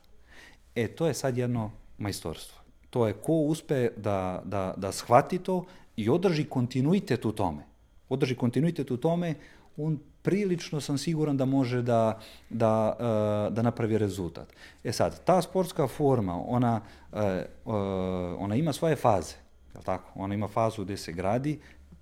[0.75, 2.59] E, to je sad jedno majstorstvo.
[2.89, 7.63] To je ko uspe da, da, da shvati to i održi kontinuitet u tome.
[8.09, 9.35] Održi kontinuitet u tome,
[9.77, 12.19] on prilično sam siguran da može da,
[12.49, 14.53] da, e, da napravi rezultat.
[14.83, 16.81] E sad, ta sportska forma, ona,
[17.13, 17.45] e, e,
[18.37, 19.35] ona ima svoje faze.
[19.73, 20.11] Jel tako?
[20.15, 21.59] Ona ima fazu gde se gradi,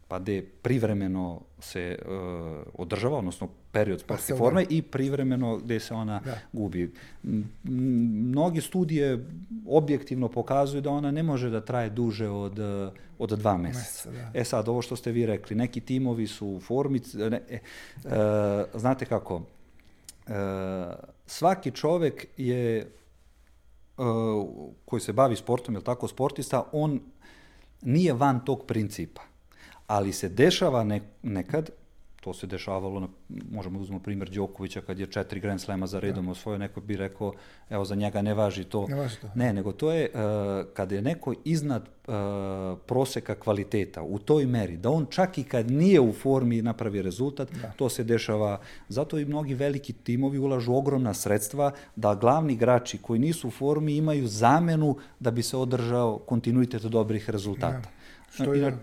[0.08, 2.12] pa gde privremeno se uh,
[2.74, 6.38] održava, odnosno period sportske se forme i privremeno gde se ona Da.
[6.54, 6.94] gubi.
[7.64, 9.26] Mnoge studije
[9.68, 14.12] objektivno pokazuju da ona ne može da traje duže od, uh, od dva meseca.
[14.12, 14.32] Da.
[14.34, 17.60] E sad, ovo što ste vi rekli, neki timovi su u formi, ne, e,
[18.04, 18.12] uh,
[18.80, 19.44] znate kako, uh,
[21.26, 22.92] svaki čovek je
[23.98, 24.06] uh,
[24.86, 27.00] koji se bavi sportom, je tako, sportista, on
[27.82, 29.22] nije van tog principa.
[29.88, 31.70] Ali se dešava ne, nekad,
[32.22, 33.08] to se dešavalo, na,
[33.52, 36.98] možemo da uzmemo primjer Đokovića kad je četiri Grand Slema za redom osvojio, neko bi
[36.98, 37.34] rekao,
[37.70, 38.88] evo za njega ne važi to.
[38.88, 39.30] Ne važi to.
[39.36, 40.20] Ne, nego to je uh,
[40.74, 42.14] kada je neko iznad uh,
[42.86, 47.50] proseka kvaliteta u toj meri, da on čak i kad nije u formi napravi rezultat,
[47.76, 48.60] to se dešava.
[48.90, 53.96] Zato i mnogi veliki timovi ulažu ogromna sredstva da glavni igrači koji nisu u formi
[53.96, 57.90] imaju zamenu da bi se održao kontinuitet dobrih rezultata.
[58.32, 58.78] Što je, Ina-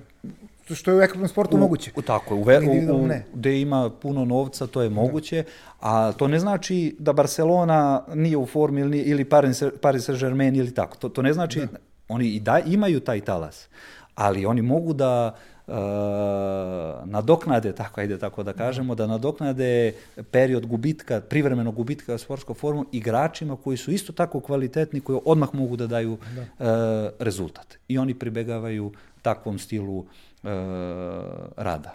[0.70, 1.90] što je u ekipnom sportu moguće.
[1.96, 5.44] U, tako, je, u, u, u, gde ima puno novca, to je moguće,
[5.80, 10.74] a to ne znači da Barcelona nije u formi ili, ili Paris, Paris Saint-Germain ili
[10.74, 10.96] tako.
[10.96, 11.66] To, to ne znači,
[12.08, 13.68] oni i da imaju taj talas,
[14.14, 15.34] ali oni mogu da
[15.68, 15.72] e,
[17.06, 19.92] nadoknade, tako ajde tako da kažemo, da nadoknade
[20.30, 25.76] period gubitka, privremenog gubitka sportskom formu igračima koji su isto tako kvalitetni, koji odmah mogu
[25.76, 26.64] da daju e,
[27.18, 27.74] rezultat.
[27.88, 30.48] I oni pribegavaju takvom stilu e,
[31.56, 31.94] rada.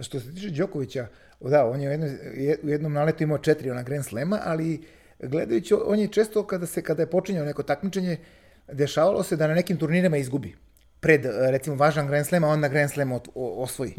[0.00, 1.06] Što se tiče Đokovića,
[1.40, 4.82] da, on je u, jednoj, je- u jednom naletu imao četiri ona Grand Slema, ali
[5.20, 8.16] gledajući, on je često kada se kada je počinjao neko takmičenje,
[8.72, 10.54] dešavalo se da na nekim turnirima izgubi
[11.02, 13.94] pred, e, recimo, važan Grand Slam, a on na Grand Slam ot- o- osvoji.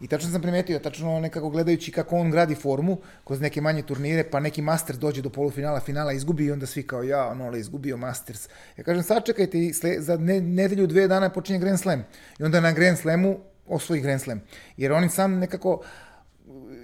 [0.00, 4.24] I tačno sam primetio, tačno nekako gledajući kako on gradi formu kroz neke manje turnire,
[4.24, 7.60] pa neki Masters dođe do polufinala, finala, izgubi i onda svi kao, ja, ono, ali
[7.60, 8.48] izgubio Masters.
[8.76, 12.04] Ja kažem, sačekajte, sle, za ne, nedelju, dve dana počinje Grand Slam.
[12.38, 14.40] I onda na Grand Slamu osvoji Grand Slam.
[14.76, 15.82] Jer on sam nekako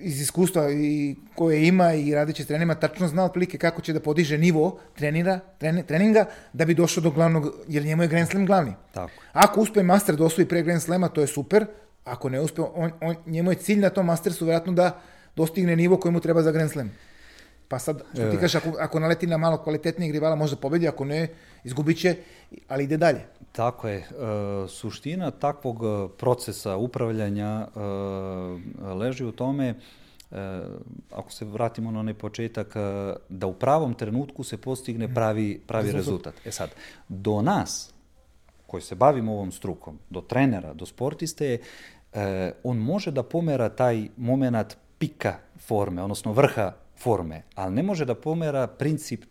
[0.01, 4.01] iz iskustva i koje ima i radeći s trenerima tačno zna otprilike kako će da
[4.01, 8.47] podiže nivo trenira, treni, treninga da bi došao do glavnog, jer njemu je Grand Slam
[8.47, 8.73] glavni.
[8.93, 9.13] Tako.
[9.33, 11.67] Ako uspe master da osvoji pre Grand Slama, to je super.
[12.05, 15.01] Ako ne uspe, on, on, njemu je cilj na tom mastersu vjerojatno da
[15.37, 16.91] dostigne nivo koji mu treba za Grand Slam.
[17.73, 21.05] Pa sad, što ti kažeš, ako, ako naleti na malo kvalitetnijeg rivala, možda pobedi, ako
[21.05, 21.29] ne,
[21.65, 22.17] izgubit će,
[22.69, 23.21] ali ide dalje.
[23.53, 23.97] Tako je.
[23.97, 24.05] E,
[24.69, 27.81] suština takvog e, procesa upravljanja e,
[28.95, 29.75] leži u tome, e,
[31.13, 35.93] ako se vratimo na onaj početak, e, da u pravom trenutku se postigne pravi, pravi
[35.93, 36.35] rezultat.
[36.45, 36.71] E sad,
[37.09, 37.95] do nas,
[38.67, 41.59] koji se bavimo ovom strukom, do trenera, do sportiste,
[42.13, 48.05] e, on može da pomera taj moment pika forme, odnosno vrha forme, ali ne može
[48.05, 49.25] da pomera princip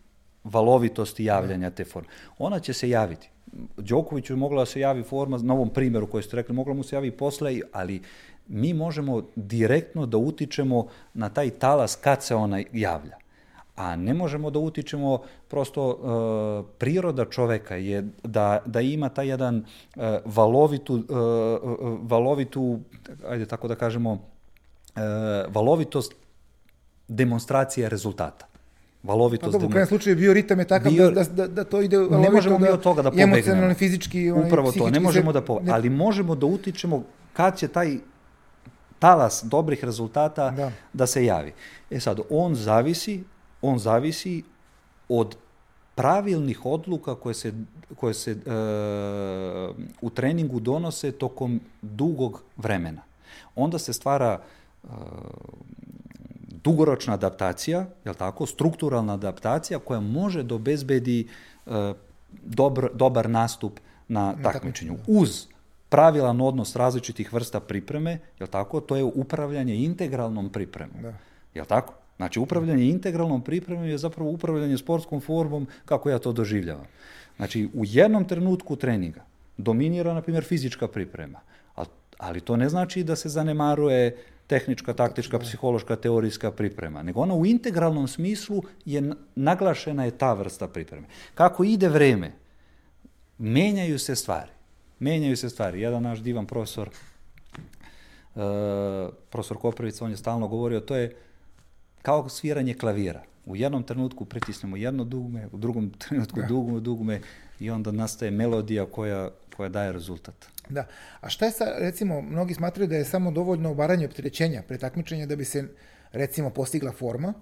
[0.43, 2.09] valovitosti javljanja te forme.
[2.39, 3.29] Ona će se javiti.
[3.77, 6.95] Đokoviću mogla da se javi forma, na ovom primjeru koji ste rekli, mogla mu se
[6.95, 8.01] javi i posle, ali
[8.47, 13.21] mi možemo direktno da utičemo na taj talas kad se ona javlja.
[13.75, 19.57] a ne možemo da utičemo prosto uh, priroda čoveka je da, da ima taj jedan
[19.57, 21.03] uh, valovitu, uh,
[22.01, 22.79] valovitu,
[23.27, 24.17] ajde tako da kažemo,
[25.47, 26.13] valovitost
[27.11, 28.45] demonstracije rezultata
[29.03, 29.45] valovitost.
[29.45, 31.97] Pa dobro, u krajem slučaju bio ritam je takav bio, da, da, da to ide
[31.97, 33.35] Ne možemo mi od toga da pobegnemo.
[33.35, 37.67] Emocionalno, fizički, onaj, Upravo to, ne možemo da pobegnemo, ali možemo da utičemo kad će
[37.67, 37.97] taj
[38.99, 40.71] talas dobrih rezultata da.
[40.93, 41.53] da se javi.
[41.89, 43.23] E sad, on zavisi,
[43.61, 44.43] on zavisi
[45.09, 45.35] od
[45.95, 47.53] pravilnih odluka koje se,
[47.95, 48.35] koje se e,
[50.01, 53.01] u treningu donose tokom dugog vremena.
[53.55, 54.39] Onda se stvara
[54.83, 54.87] e,
[56.63, 61.27] dugoročna adaptacija, je tako, strukturalna adaptacija koja može da obezbedi
[61.65, 61.93] e,
[62.43, 64.97] dobar, dobar nastup na takmičenju.
[65.07, 65.47] Uz
[65.89, 71.01] pravilan odnos različitih vrsta pripreme, je tako, to je upravljanje integralnom pripremom.
[71.01, 71.13] Da.
[71.53, 71.93] Je tako?
[72.17, 76.85] Znači, upravljanje integralnom pripremom je zapravo upravljanje sportskom formom kako ja to doživljavam.
[77.37, 79.25] Znači, u jednom trenutku treninga
[79.57, 81.39] dominira, na primjer, fizička priprema,
[82.17, 84.17] ali to ne znači da se zanemaruje
[84.51, 90.67] tehnička, taktička, psihološka, teorijska priprema, nego ona u integralnom smislu je naglašena je ta vrsta
[90.67, 91.07] pripreme.
[91.35, 92.33] Kako ide vreme,
[93.37, 94.51] menjaju se stvari.
[94.99, 95.81] Menjaju se stvari.
[95.81, 98.41] Jedan naš divan profesor, uh,
[99.29, 101.15] profesor Koprivic, on je stalno govorio, to je
[102.01, 103.23] kao sviranje klavira.
[103.45, 106.47] U jednom trenutku pritisnemo jedno dugme, u drugom trenutku da.
[106.47, 107.21] dugme, dugme
[107.59, 110.35] i onda nastaje melodija koja, koja daje rezultat.
[110.71, 110.87] Da.
[111.21, 115.25] A šta je sa, recimo, mnogi smatraju da je samo dovoljno obaranje opterećenja pre takmičenja
[115.25, 115.67] da bi se,
[116.11, 117.33] recimo, postigla forma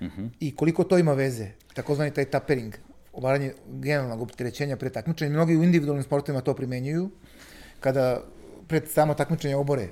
[0.00, 0.22] uh mhm.
[0.22, 0.28] -huh.
[0.40, 2.74] i koliko to ima veze, takozvani taj tapering,
[3.12, 5.32] obaranje generalnog opterećenja pre takmičenja.
[5.32, 7.10] Mnogi u individualnim sportovima to primenjuju,
[7.80, 8.22] kada
[8.68, 9.88] pred samo takmičenje obore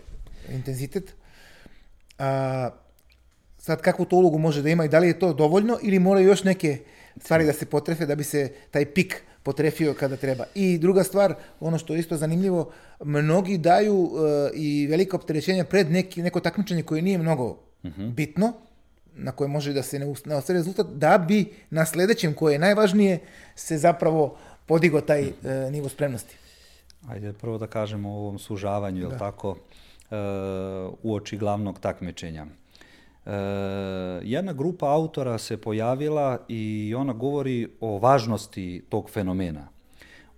[0.48, 1.14] intenzitet.
[2.18, 2.70] A,
[3.58, 6.28] sad, kakvu to ulogu može da ima i da li je to dovoljno ili moraju
[6.28, 6.78] još neke
[7.16, 10.44] stvari da se potrefe da bi se taj pik potrefio kada treba.
[10.54, 12.70] I druga stvar, ono što je isto zanimljivo,
[13.04, 14.10] mnogi daju uh,
[14.54, 18.02] i velika opterećenja pred neki, neko takmičenje koje nije mnogo uh mhm.
[18.02, 18.14] -huh.
[18.14, 18.52] bitno,
[19.16, 22.58] na koje može da se ne, ne ostvari rezultat, da bi na sledećem, koje je
[22.58, 23.18] najvažnije,
[23.54, 25.32] se zapravo podigo taj uh,
[25.70, 26.36] nivo spremnosti.
[27.08, 29.12] Ajde prvo da kažemo o ovom sužavanju, da.
[29.12, 29.56] je tako, uh,
[31.02, 32.46] u oči glavnog takmičenja.
[33.26, 33.30] E,
[34.22, 39.68] jedna grupa autora se pojavila i ona govori o važnosti tog fenomena.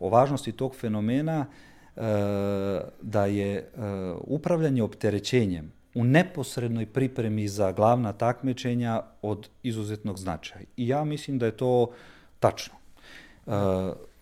[0.01, 1.47] O važnosti tog fenomena
[1.97, 2.01] e,
[3.03, 3.65] da je e,
[4.21, 10.63] upravljanje opterećenjem u neposrednoj pripremi za glavna takmičenja od izuzetnog značaja.
[10.77, 11.91] I ja mislim da je to
[12.41, 12.75] tačno.
[13.47, 13.51] E,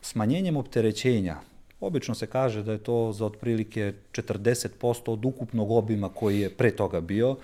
[0.01, 1.37] smanjenjem opterećenja,
[1.81, 6.71] obično se kaže da je to za otprilike 40% od ukupnog obima koji je pre
[6.71, 7.37] toga bio,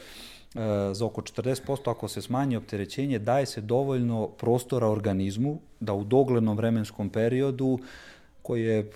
[0.93, 6.57] za oko 40% ako se smanji opterećenje, daje se dovoljno prostora organizmu da u doglednom
[6.57, 7.79] vremenskom periodu
[8.43, 8.91] koji je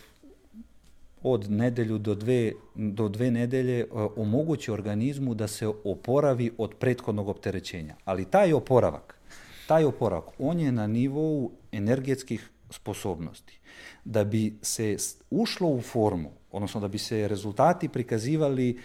[1.23, 3.87] od nedelju do dve, do dve nedelje e,
[4.17, 7.95] omogući organizmu da se oporavi od prethodnog opterećenja.
[8.05, 9.19] Ali taj oporavak,
[9.67, 13.59] taj oporavak, on je na nivou energetskih sposobnosti.
[14.05, 14.97] Da bi se
[15.31, 18.79] ušlo u formu, odnosno da bi se rezultati prikazivali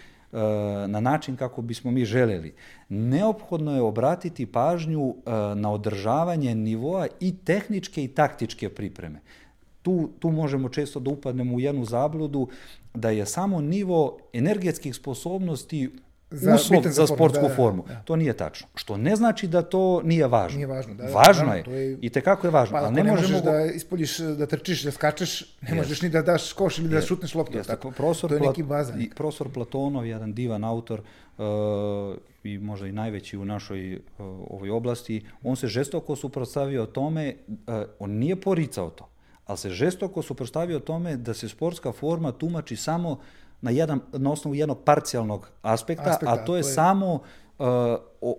[0.88, 2.54] na način kako bismo mi želeli.
[2.88, 9.20] Neophodno je obratiti pažnju e, na održavanje nivoa i tehničke i taktičke pripreme.
[9.82, 12.48] Tu, tu možemo često da upadnemo u jednu zabludu
[12.94, 15.90] da je samo nivo energetskih sposobnosti
[16.30, 17.84] za, uslov za, za sportsku da, da, formu.
[17.88, 18.00] Da, da.
[18.00, 18.66] To nije tačno.
[18.74, 20.56] Što ne znači da to nije važno.
[20.56, 21.06] Nije važno, da.
[21.06, 21.64] Važno da, je.
[21.64, 21.98] To je.
[22.00, 22.78] I te kako je važno.
[22.78, 23.50] Pa, ali ne, ne možemo go...
[23.50, 25.76] da ispoljiš, da trčiš, da skačeš, ne yes.
[25.76, 27.58] možeš ni da daš koš ili da šutneš loptu.
[27.58, 27.66] Yes.
[27.66, 27.90] Tako.
[27.90, 29.02] Profesor to je neki bazan.
[29.02, 31.00] I profesor Platonov, jedan divan autor,
[31.38, 31.44] uh,
[32.44, 34.00] i možda i najveći u našoj uh,
[34.50, 39.08] ovoj oblasti, on se žestoko suprotstavio tome, uh, on nije poricao to,
[39.46, 43.20] ali se žestoko suprotstavio tome da se sportska forma tumači samo
[43.60, 46.74] na, jedan, na osnovu jednog parcijalnog aspekta, aspekta a to je, to je...
[46.74, 47.66] samo uh,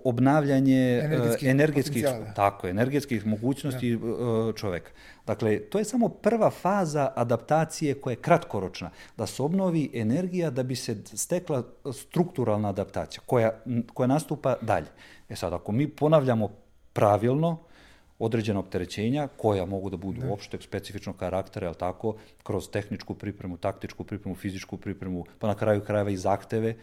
[0.04, 2.06] obnavljanje uh, energetskih, energetskih
[2.36, 3.98] tako, energetskih mogućnosti ja.
[3.98, 4.06] Da.
[4.06, 4.92] uh, čoveka.
[5.28, 10.64] Dakle, to je samo prva faza adaptacije koja je kratkoročna, da se obnovi energija da
[10.64, 13.52] bi se stekla strukturalna adaptacija koja,
[13.94, 14.88] koja nastupa dalje.
[15.30, 16.50] E sad, ako mi ponavljamo
[16.94, 17.58] pravilno,
[18.22, 20.32] određena opterećenja koja mogu da budu ne.
[20.32, 25.82] opšte specifičnog karaktera, al tako, kroz tehničku pripremu, taktičku pripremu, fizičku pripremu, pa na kraju
[25.82, 26.76] krajeva i zahteve,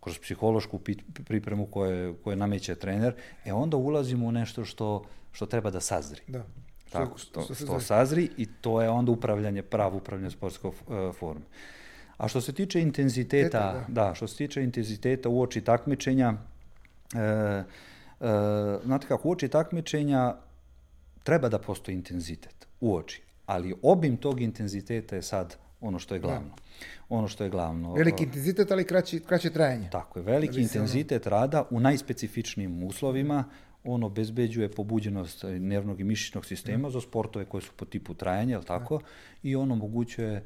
[0.00, 0.80] kroz psihološku
[1.24, 3.14] pripremu koje, koje nameće trener,
[3.44, 6.20] e onda ulazimo u nešto što, što treba da sazri.
[6.28, 6.44] Da.
[6.92, 11.44] Tako, što, to, to sazri i to je onda upravljanje, pravo upravljanje sportskog uh, forme.
[12.16, 14.04] A što se tiče intenziteta, Teta, da.
[14.08, 17.18] da, što se tiče intenziteta u oči takmičenja, uh,
[18.84, 20.34] znate kako, uoči takmičenja
[21.22, 26.50] treba da postoji intenzitet, uoči, ali obim tog intenziteta je sad ono što je glavno.
[27.08, 27.94] Ono što je glavno.
[27.94, 29.88] Veliki intenzitet, ali kraći, kraće trajanje.
[29.92, 33.44] Tako je, veliki ono- intenzitet rada u najspecifičnijim uslovima,
[33.84, 38.62] on obezbeđuje pobuđenost nervnog i mišićnog sistema za sportove koje su po tipu trajanja, jel
[38.62, 39.00] tako?
[39.42, 40.42] I on omogućuje e,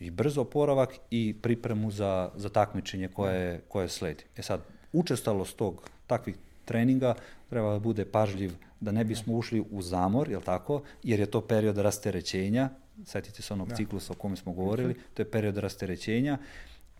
[0.00, 4.24] i brzo oporavak i pripremu za, za takmičenje koje, koje sledi.
[4.36, 4.60] E sad,
[4.92, 7.14] učestalost tog takvih treninga
[7.50, 10.82] treba da bude pažljiv da ne bismo ušli u zamor, jel tako?
[11.02, 12.68] Jer je to period rasterećenja,
[13.04, 16.38] setite se onog ciklusa o kome smo govorili, to je period rasterećenja.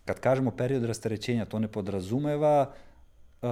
[0.04, 2.72] Kad kažemo period rasterećenja, to ne podrazumeva
[3.42, 3.48] uh,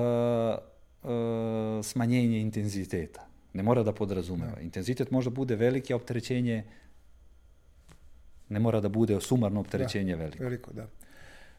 [1.02, 3.26] uh, smanjenje intenziteta.
[3.52, 4.60] Ne mora da podrazumeva.
[4.60, 6.64] Intenzitet možda bude veliki, a opterećenje
[8.48, 10.44] ne mora da bude sumarno opterećenje veliko.
[10.44, 10.86] Veliko, da.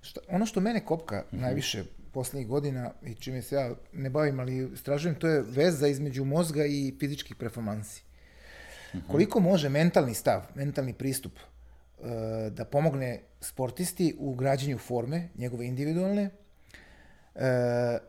[0.02, 1.42] Šta, ono što mene kopka mm -hmm.
[1.42, 1.84] najviše
[2.16, 6.66] poslednjih godina i čime se ja ne bavim, ali istražujem, to je veza između mozga
[6.66, 8.04] i fizičkih performansi.
[8.04, 9.12] Mm -hmm.
[9.12, 12.06] Koliko može mentalni stav, mentalni pristup uh,
[12.52, 17.42] da pomogne sportisti u građenju forme, njegove individualne, uh,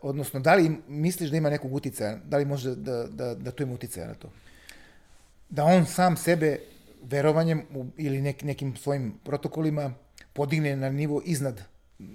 [0.02, 3.62] odnosno da li misliš da ima nekog uticaja, da li može da, da, da to
[3.62, 4.30] ima uticaja na to?
[5.50, 6.58] Da on sam sebe
[7.02, 9.94] verovanjem u, ili nek, nekim svojim protokolima
[10.32, 11.60] podigne na nivo iznad
[11.98, 12.06] uh,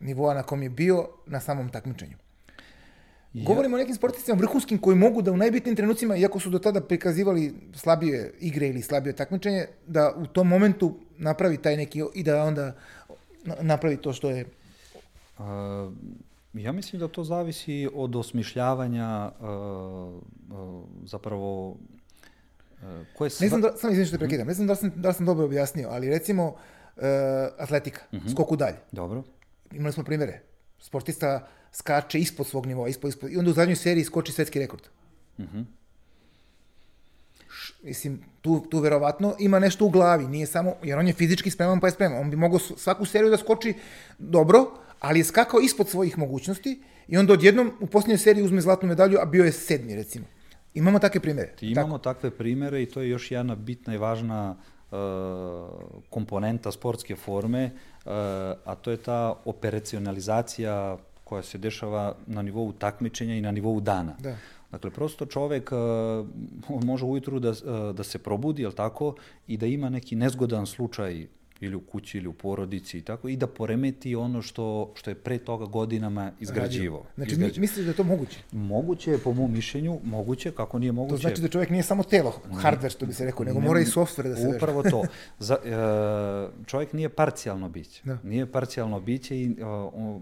[0.00, 2.16] nivoa na kom je bio na samom takmičenju.
[3.32, 3.44] Ja.
[3.44, 6.80] Govorimo o nekim sportistima vrhunskim koji mogu da u najbitnijim trenucima, iako su do tada
[6.80, 12.42] prikazivali slabije igre ili slabije takmičenje, da u tom momentu napravi taj neki i da
[12.44, 12.72] onda
[13.60, 14.44] napravi to što je...
[15.38, 15.90] A,
[16.54, 20.22] ja mislim da to zavisi od osmišljavanja uh,
[21.04, 21.76] zapravo
[23.16, 23.44] koje sva...
[23.44, 25.44] Ne znam da, samo izvim što te prekidam, ne znam da sam, da sam dobro
[25.44, 27.02] objasnio, ali recimo uh,
[27.58, 28.26] atletika, mhm.
[28.26, 28.32] -huh.
[28.32, 28.76] skoku dalje.
[28.92, 29.22] Dobro
[29.72, 30.40] imali smo primere,
[30.78, 34.82] sportista skače ispod svog nivoa, ispod, ispod, i onda u zadnjoj seriji skoči svetski rekord.
[35.38, 35.60] Mhm.
[37.50, 41.50] Š, mislim, tu, tu verovatno ima nešto u glavi, nije samo, jer on je fizički
[41.50, 42.20] spreman pa je spreman.
[42.20, 43.74] On bi mogao svaku seriju da skoči
[44.18, 44.66] dobro,
[45.00, 49.18] ali je skakao ispod svojih mogućnosti i onda odjednom u posljednjoj seriji uzme zlatnu medalju,
[49.20, 50.26] a bio je sedmi, recimo.
[50.74, 51.52] Imamo takve primere.
[51.56, 52.14] Ti imamo Tako.
[52.14, 54.77] takve primere i to je još jedna bitna i važna uh,
[56.10, 57.70] komponenta sportske forme,
[58.64, 64.16] a to je ta operacionalizacija koja se dešava na nivou takmičenja i na nivou dana.
[64.18, 64.36] Da.
[64.70, 65.72] Dakle, prosto čovek,
[66.68, 67.52] on može ujutru da,
[67.92, 69.14] da se probudi, jel tako,
[69.46, 71.26] i da ima neki nezgodan slučaj
[71.60, 75.14] ili u kući ili u porodici i tako i da poremeti ono što što je
[75.14, 77.04] pre toga godinama izgrađivao.
[77.14, 77.60] Znači izgrađivo.
[77.60, 78.38] misliš da je to moguće?
[78.52, 81.22] Moguće je po mom mišljenju, moguće kako nije moguće.
[81.22, 83.80] To znači da čovjek nije samo telo, hardware što bi se rekao, nego ne, mora
[83.80, 85.04] i softver da se Upravo to.
[85.38, 88.02] Za, e, čovjek nije parcijalno biće.
[88.04, 88.18] Da.
[88.22, 89.56] Nije parcijalno biće i
[89.94, 90.20] on,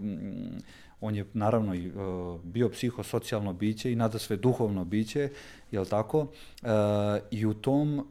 [1.01, 5.29] on je naravno i uh, bio psihosocijalno biće i nada sve duhovno biće,
[5.71, 6.19] jel tako?
[6.19, 6.27] Uh,
[7.31, 8.07] I u tom,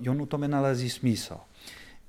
[0.00, 1.44] i on u tome nalazi smisao.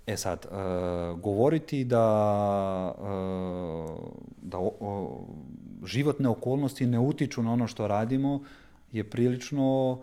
[0.08, 3.06] E sad, uh, govoriti da, uh,
[4.42, 5.26] da o, o,
[5.86, 8.42] životne okolnosti ne utiču na ono što radimo
[8.92, 10.00] je prilično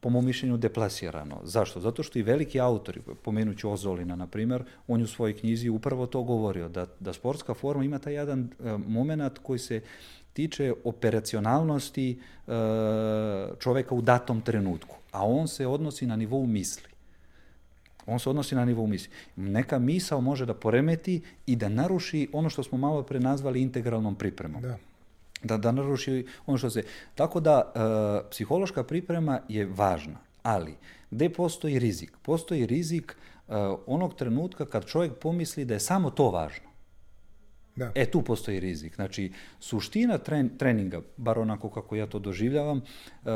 [0.00, 1.40] po mom mišljenju deplasirano.
[1.44, 1.80] Zašto?
[1.80, 6.06] Zato što i veliki autori, pomenuću Ozolina, na primjer, on je u svojoj knjizi upravo
[6.06, 9.80] to govorio, da, da sportska forma ima taj jedan uh, moment koji se
[10.32, 12.54] tiče operacionalnosti uh,
[13.58, 16.89] čoveka u datom trenutku, a on se odnosi na nivou misli.
[18.06, 19.10] On se odnosi na nivou misli.
[19.36, 24.14] Neka misao može da poremeti i da naruši ono što smo malo pre nazvali integralnom
[24.14, 24.62] pripremom.
[24.62, 24.78] Da.
[25.42, 26.82] Da, da naruši ono što se...
[27.14, 30.74] Tako da, e, psihološka priprema je važna, ali
[31.10, 32.12] gde postoji rizik?
[32.22, 33.52] Postoji rizik e,
[33.86, 36.69] onog trenutka kad čovjek pomisli da je samo to važno.
[37.76, 37.92] Da.
[37.94, 38.94] E, tu postoji rizik.
[38.94, 43.30] Znači, suština tren, treninga, bar onako kako ja to doživljavam, uh,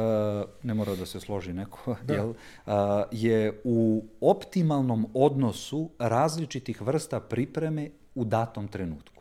[0.63, 2.15] ne mora da se složi neko, da.
[2.15, 2.73] jel, uh,
[3.13, 9.14] je u optimalnom odnosu različitih vrsta pripreme u datom trenutku.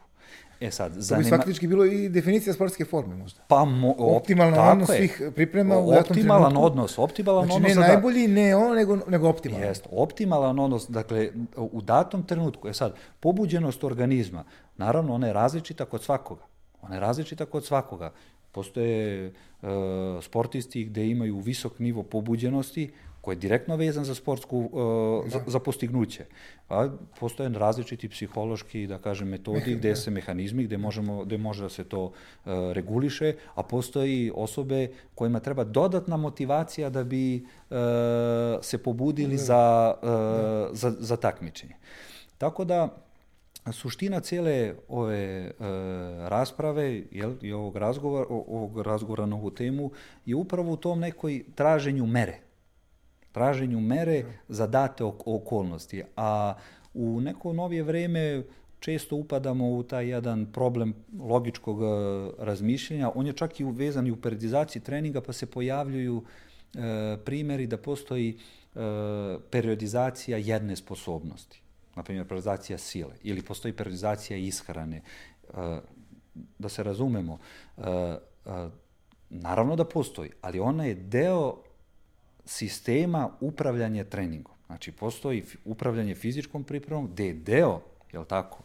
[0.63, 1.30] E sad, zanima...
[1.30, 3.41] To bi faktički bilo i definicija sportske forme možda.
[3.47, 4.95] Pa, mo, optimalan odnos je.
[4.95, 6.65] svih priprema u datom Optimalan trenutku.
[6.65, 7.76] odnos, optimalan znači, odnos.
[7.76, 7.88] ne da...
[7.88, 9.63] najbolji, ne on, nego, nego optimalan.
[9.63, 14.43] Jeste, optimalan odnos, dakle, u datom trenutku, je sad, pobuđenost organizma,
[14.78, 16.43] naravno, ona je različita kod svakoga.
[16.82, 18.12] Ona je različita kod svakoga.
[18.52, 19.69] Postoje uh,
[20.21, 22.91] sportisti gde imaju visok nivo pobuđenosti,
[23.23, 26.25] koji je direktno vezan za sportsku, uh, za, za postignuće.
[26.69, 31.69] A postoje različiti psihološki, da kažem, metodi gde se mehanizmi, gde, možemo, gde može da
[31.69, 32.12] se to uh,
[32.71, 37.77] reguliše, a postoji osobe kojima treba dodatna motivacija da bi uh,
[38.62, 41.75] se pobudili za, uh, za, za takmičenje.
[42.37, 42.89] Tako da,
[43.71, 45.54] suština cijele ove e,
[46.29, 49.91] rasprave jel, i ovog razgovora, ovog razgovora na ovu temu
[50.25, 52.42] je upravo u tom nekoj traženju mere.
[53.34, 56.04] Traženju mere za date okolnosti.
[56.15, 56.54] A
[56.94, 58.44] u neko novije vreme
[58.79, 61.86] često upadamo u taj jedan problem logičkog e,
[62.40, 63.12] razmišljanja.
[63.15, 67.77] On je čak i uvezan i u periodizaciji treninga, pa se pojavljuju e, primjeri da
[67.77, 68.79] postoji e,
[69.50, 71.62] periodizacija jedne sposobnosti.
[71.96, 75.02] Na primjer, periodizacija sile ili postoji periodizacija ishrane.
[75.54, 75.79] E,
[76.60, 77.40] da se razumemo,
[77.77, 78.17] e, e,
[79.29, 81.58] naravno da postoji, ali ona je deo
[82.46, 84.54] sistema upravljanja treningom.
[84.67, 87.81] Znači, postoji upravljanje fizičkom pripremom gde je deo,
[88.13, 88.63] jel tako,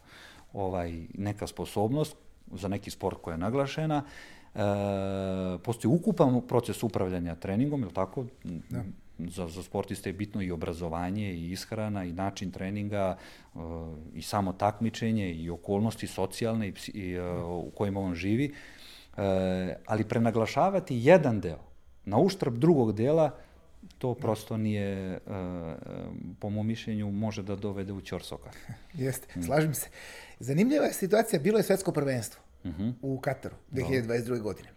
[0.52, 2.16] ovaj, neka sposobnost
[2.52, 4.04] za neki sport koja je naglašena,
[4.54, 4.58] e,
[5.64, 8.24] postoji ukupan proces upravljanja treningom, jel tako?
[8.44, 8.84] Da.
[9.18, 13.16] Za, za sportiste je bitno i obrazovanje, i ishrana, i način treninga,
[13.54, 13.58] e,
[14.14, 18.54] i samo takmičenje, i okolnosti socijalne i, i e, u kojima on živi.
[19.16, 19.22] E,
[19.86, 21.68] ali prenaglašavati jedan deo
[22.04, 23.30] na uštrb drugog dela,
[23.98, 25.18] to prosto nije, e,
[26.38, 28.50] po mom mišljenju, može da dovede u ćorsoka.
[28.94, 29.88] Jeste, slažem se.
[30.40, 32.82] Zanimljiva je situacija, bilo je svetsko prvenstvo uh mhm.
[32.82, 32.92] -huh.
[33.02, 34.40] u Kataru 2022.
[34.40, 34.68] godine.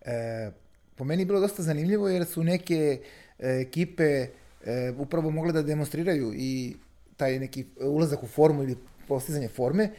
[0.00, 0.50] E,
[0.96, 3.00] po meni je bilo dosta zanimljivo jer su neke
[3.38, 4.28] e, ekipe e,
[4.98, 6.76] upravo mogle da demonstriraju i
[7.16, 8.76] taj neki ulazak u formu ili
[9.08, 9.90] postizanje forme,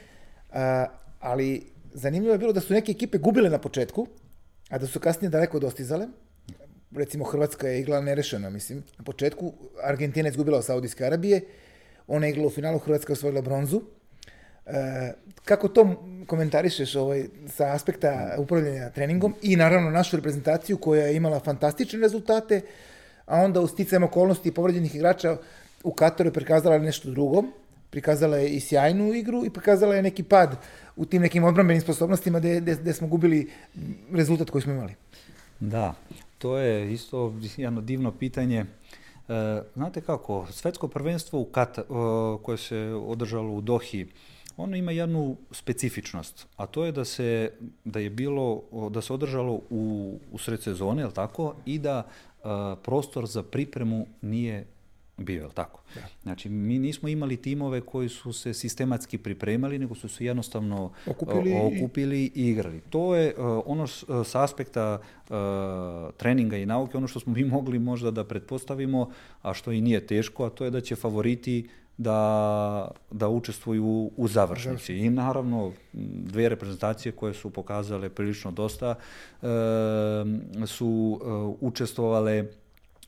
[0.52, 0.86] a,
[1.20, 4.08] ali zanimljivo je bilo da su neke ekipe gubile na početku,
[4.70, 6.08] a da su kasnije daleko dostizale,
[6.96, 8.84] recimo Hrvatska je igrala nerešeno, mislim.
[8.98, 11.42] Na početku Argentina je izgubila od Saudijske Arabije,
[12.08, 13.82] ona je igrala u finalu, Hrvatska je osvojila bronzu.
[14.66, 15.14] E,
[15.46, 21.40] kako to komentarišeš ovaj, sa aspekta upravljanja treningom i naravno našu reprezentaciju koja je imala
[21.40, 22.62] fantastične rezultate,
[23.26, 25.38] a onda u sticajem okolnosti povređenih igrača
[25.84, 27.44] u Kataru je prikazala nešto drugo,
[27.90, 30.56] prikazala je i sjajnu igru i prikazala je neki pad
[30.96, 33.50] u tim nekim odbrambenim sposobnostima gde smo gubili
[34.12, 34.96] rezultat koji smo imali.
[35.60, 35.94] Da,
[36.42, 38.66] to je isto jedno divno pitanje.
[39.30, 41.84] E, znate kako, svetsko prvenstvo u Kata,
[42.44, 44.08] koje se održalo u Dohi,
[44.58, 47.52] ono ima jednu specifičnost, a to je da se
[47.86, 52.08] da je bilo da se održalo u u sred sezone, je tako, i da
[52.44, 54.66] a, prostor za pripremu nije
[55.22, 55.82] bio, je tako?
[55.96, 56.02] Da.
[56.24, 61.54] Znači, mi nismo imali timove koji su se sistematski pripremali, nego su se jednostavno okupili,
[61.54, 62.82] okupili i igrali.
[62.90, 65.00] To je uh, ono s, sa aspekta
[65.30, 65.36] uh,
[66.18, 69.10] treninga i nauke, ono što smo mi mogli možda da pretpostavimo,
[69.42, 74.28] a što i nije teško, a to je da će favoriti da, da učestvuju u
[74.28, 74.94] završnici.
[74.94, 78.96] I naravno, dve reprezentacije koje su pokazale prilično dosta
[79.42, 79.48] uh,
[80.68, 81.20] su
[81.62, 82.46] učestvovale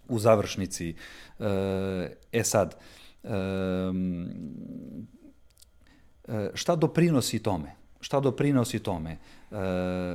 [0.07, 0.95] u završnici.
[2.31, 2.75] E sad,
[6.53, 7.75] šta doprinosi tome?
[7.99, 9.17] Šta doprinosi tome?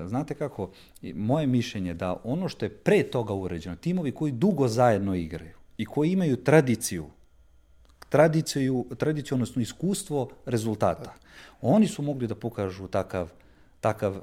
[0.06, 0.70] Znate kako,
[1.14, 5.86] moje mišljenje da ono što je pre toga uređeno, timovi koji dugo zajedno igraju i
[5.86, 7.06] koji imaju tradiciju,
[8.08, 11.14] tradiciju, tradiciju odnosno iskustvo rezultata,
[11.60, 13.30] oni su mogli da pokažu takav,
[13.80, 14.20] takav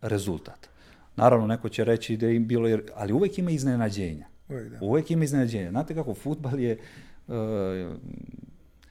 [0.00, 0.68] rezultat.
[1.16, 4.26] Naravno, neko će reći da im bilo, ali uvek ima iznenađenja.
[4.50, 4.78] Uvek, da.
[4.80, 5.70] Uvek ima iznenađenja.
[5.70, 6.78] Znate kako, futbal je,
[7.28, 7.34] uh,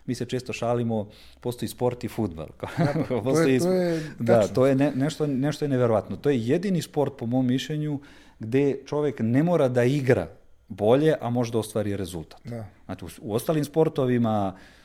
[0.05, 2.47] mi se često šalimo, postoji sport i futbal.
[2.77, 6.17] Da, pa, postoji, to je, to je da, to je ne, nešto, nešto je neverovatno.
[6.17, 7.99] To je jedini sport, po mom mišljenju,
[8.39, 10.27] gde čovek ne mora da igra
[10.67, 12.41] bolje, a može da ostvari rezultat.
[12.43, 12.65] Da.
[12.85, 14.78] Znači, u, u ostalim sportovima uh,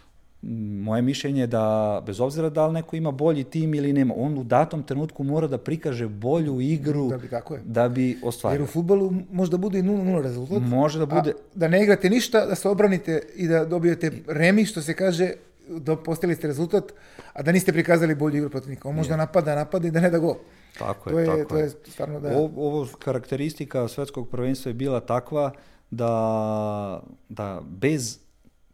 [0.82, 4.38] moje mišljenje je da, bez obzira da li neko ima bolji tim ili nema, on
[4.38, 7.61] u datom trenutku mora da prikaže bolju igru da bi, tako je.
[7.64, 8.55] da bi ostvario.
[8.55, 10.62] Jer u futbolu može da bude i 0-0 rezultat.
[10.62, 11.30] Može da bude.
[11.30, 15.30] A da ne igrate ništa, da se obranite i da dobijete remi, što se kaže,
[15.68, 16.92] da postali ste rezultat,
[17.32, 18.88] a da niste prikazali bolju igru protivnika.
[18.88, 20.36] On može da napada, napada i da ne da go.
[20.78, 21.62] Tako to je, je, tako to je.
[21.62, 22.36] je stvarno da...
[22.36, 25.53] Ovo, ovo karakteristika svetskog prvenstva je bila takva
[25.90, 28.24] da, da bez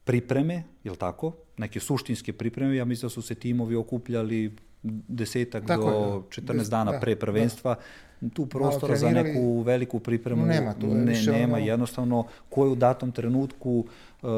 [0.05, 5.82] pripreme, je tako, neke suštinske pripreme, ja mislim da su se timovi okupljali desetak tako
[5.82, 6.53] do je, da.
[6.55, 7.74] 14 dana da, pre prvenstva,
[8.20, 8.28] da.
[8.28, 11.66] tu prostora za neku veliku pripremu nema, tu ne, nema ono...
[11.66, 13.70] jednostavno ko je u datom trenutku
[14.22, 14.28] uh,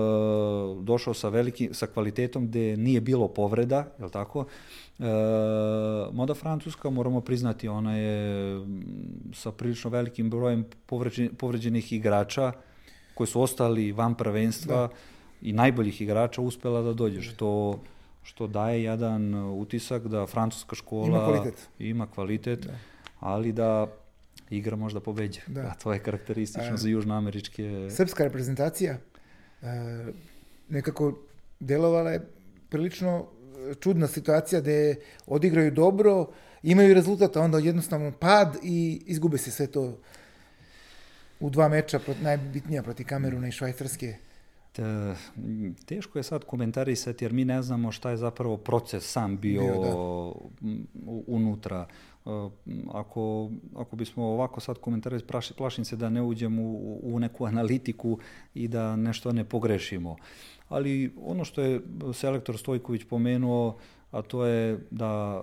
[0.82, 4.46] došao sa, veliki, sa kvalitetom gde nije bilo povreda, je tako?
[4.98, 5.04] E,
[6.12, 8.60] moda Francuska, moramo priznati, ona je
[9.34, 10.64] sa prilično velikim brojem
[11.36, 12.52] povređenih igrača
[13.14, 14.88] koji su ostali van prvenstva, da
[15.42, 17.80] i najboljih igrača uspela da dođe, što,
[18.22, 22.72] što daje jedan utisak da francuska škola ima kvalitet, ima kvalitet da.
[23.20, 23.86] ali da
[24.50, 25.40] igra možda pobeđa.
[25.46, 25.60] Da.
[25.70, 27.88] A to je karakteristično A, za južnoameričke...
[27.90, 28.96] Srpska reprezentacija
[29.62, 29.66] e,
[30.68, 31.18] nekako
[31.60, 32.28] delovala je
[32.68, 33.26] prilično
[33.80, 34.94] čudna situacija gde
[35.26, 36.26] odigraju dobro,
[36.62, 39.98] imaju rezultat, a onda jednostavno pad i izgube se sve to
[41.40, 44.16] u dva meča, najbitnija proti Kameruna i Švajcarske.
[44.72, 45.14] Te,
[45.84, 49.80] teško je sad komentarisati jer mi ne znamo šta je zapravo proces sam bio, bio
[49.80, 49.94] da.
[51.26, 51.86] unutra.
[52.26, 52.28] E,
[52.92, 58.18] ako, ako bismo ovako sad komentarisali, plašim se da ne uđemo u, u neku analitiku
[58.54, 60.16] i da nešto ne pogrešimo.
[60.68, 61.80] Ali ono što je
[62.12, 63.76] selektor Stojković pomenuo,
[64.10, 65.42] a to je da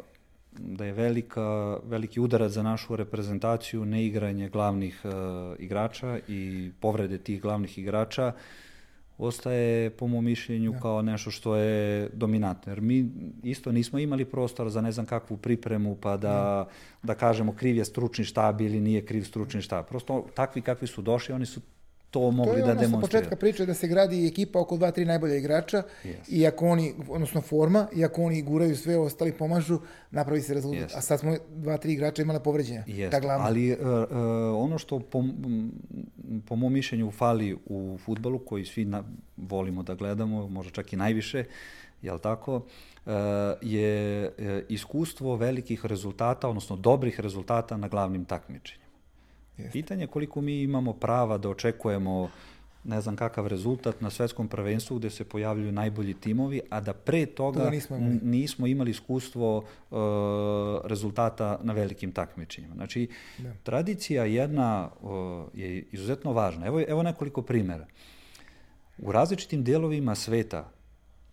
[0.52, 5.12] da je velika, veliki udarac za našu reprezentaciju neigranje glavnih uh,
[5.60, 8.28] igrača i povrede tih glavnih igrača.
[8.28, 8.69] Uh,
[9.20, 10.80] ostaje po mom mišljenju ja.
[10.80, 12.72] kao nešto što je dominantno.
[12.72, 13.12] Jer mi
[13.44, 16.68] isto nismo imali prostor za ne znam kakvu pripremu pa da, ja.
[17.04, 19.86] da kažemo kriv je stručni štab ili nije kriv stručni štab.
[19.86, 21.62] Prosto takvi kakvi su došli, oni su
[22.12, 22.78] to mogli da demonstriraju.
[22.78, 25.84] To je ono sa početka priče da se gradi ekipa oko dva, tri najbolja igrača
[26.04, 26.16] yes.
[26.28, 29.80] i ako oni, odnosno forma, i ako oni guraju sve, ostali pomažu,
[30.12, 30.90] napravi se rezultat.
[30.90, 30.98] Yes.
[30.98, 32.84] A sad smo dva, tri igrača imali povređenja.
[32.88, 33.12] Yes.
[33.12, 33.46] Ta glavna.
[33.46, 33.88] Ali uh, uh,
[34.64, 35.24] ono što po,
[36.46, 39.04] po mom mišljenju fali u futbalu, koji svi na,
[39.38, 41.44] volimo da gledamo, možda čak i najviše,
[42.02, 43.14] jel tako, uh,
[43.62, 44.32] je
[44.70, 48.89] iskustvo velikih rezultata, odnosno dobrih rezultata na glavnim takmičenjima.
[49.60, 49.72] Jeste.
[49.72, 52.30] Pitanje je koliko mi imamo prava da očekujemo
[52.84, 57.26] ne znam kakav rezultat na svetskom prvenstvu gde se pojavljuju najbolji timovi, a da pre
[57.26, 58.20] toga, toga nismo, imali.
[58.24, 59.98] nismo imali iskustvo uh,
[60.84, 62.76] rezultata na velikim takmičenjima.
[62.76, 63.08] Znači,
[63.38, 63.54] da.
[63.64, 65.10] tradicija jedna uh,
[65.54, 66.68] je izuzetno važna.
[66.68, 67.86] Evo, evo nekoliko primjera.
[68.98, 70.70] U različitim delovima sveta,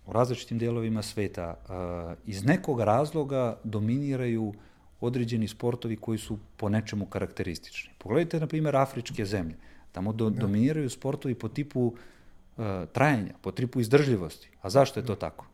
[0.07, 4.55] u različitim delovima sveta, uh, iz nekog razloga dominiraju
[5.01, 7.91] određeni sportovi koji su po nečemu karakteristični.
[7.99, 9.57] Pogledajte, na primjer, afričke zemlje.
[9.93, 10.41] Tamo do, da.
[10.41, 14.51] dominiraju sportovi po tipu uh, trajanja, po tipu izdržljivosti.
[14.63, 15.47] A zašto je to tako?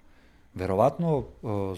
[0.54, 1.24] Verovatno uh,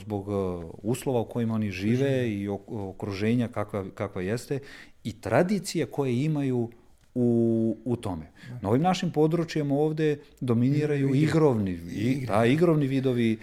[0.00, 4.58] zbog uh, uslova u kojima oni žive i okruženja kakva, kakva jeste
[5.04, 6.70] i tradicije koje imaju
[7.14, 8.26] u, u tome.
[8.48, 8.58] Da.
[8.62, 13.38] Na ovim našim područjima ovde dominiraju igrovni, i, da, igrovni vidovi e,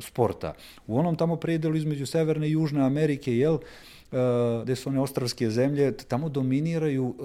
[0.00, 0.54] sporta.
[0.86, 3.58] U onom tamo predelu između Severne i Južne Amerike, jel, e,
[4.62, 7.22] gde su one ostravske zemlje, tamo dominiraju e,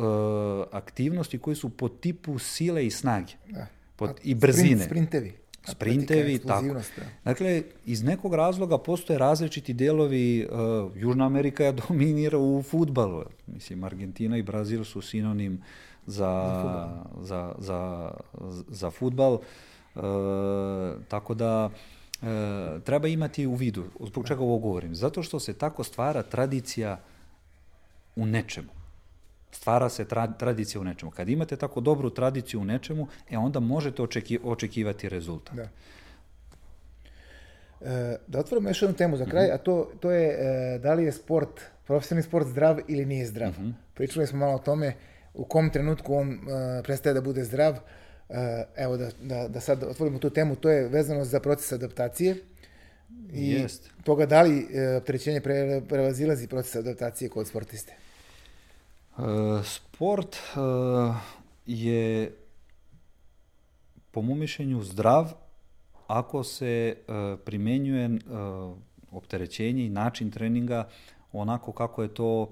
[0.78, 3.34] aktivnosti koji su po tipu sile i snage.
[3.50, 3.68] Da.
[3.96, 4.68] Pod, I brzine.
[4.68, 6.74] Sprint, sprintevi sprintevi, tako.
[6.74, 6.82] Da.
[7.26, 14.38] Dakle, iz nekog razloga postoje različiti delovi, uh, Južna Amerika dominira u futbalu, mislim, Argentina
[14.38, 15.62] i Brazil su sinonim
[16.06, 16.90] za,
[17.22, 18.12] za, za,
[18.68, 20.02] za futbal, uh,
[21.08, 22.28] tako da uh,
[22.84, 27.00] treba imati u vidu, zbog čega ovo govorim, zato što se tako stvara tradicija
[28.16, 28.77] u nečemu
[29.52, 31.12] stvara se tra, tradicija u nečemu.
[31.12, 35.56] Kad imate tako dobru tradiciju u nečemu, e onda možete očeki, očekivati rezultat.
[35.56, 35.70] Da.
[37.82, 39.56] E, da otvorimo još jednu temu za kraj, mm -hmm.
[39.56, 43.52] a to, to je e, da li je sport, profesionalni sport zdrav ili nije zdrav.
[43.52, 43.74] Mm -hmm.
[43.94, 44.94] Pričali smo malo o tome
[45.34, 46.38] u kom trenutku on e,
[46.84, 47.78] prestaje da bude zdrav.
[48.30, 52.36] E, evo da, da, da sad otvorimo tu temu, to je vezano za proces adaptacije.
[53.34, 53.90] I Jest.
[54.04, 57.94] toga da li e, opterećenje pre, prevazilazi proces adaptacije kod sportiste?
[59.64, 60.38] Sport
[61.66, 62.36] je
[64.12, 65.32] po mom mišljenju zdrav
[66.08, 66.98] ako se
[67.46, 68.20] primenjuje
[69.12, 70.88] opterećenje i način treninga
[71.32, 72.50] onako kako je to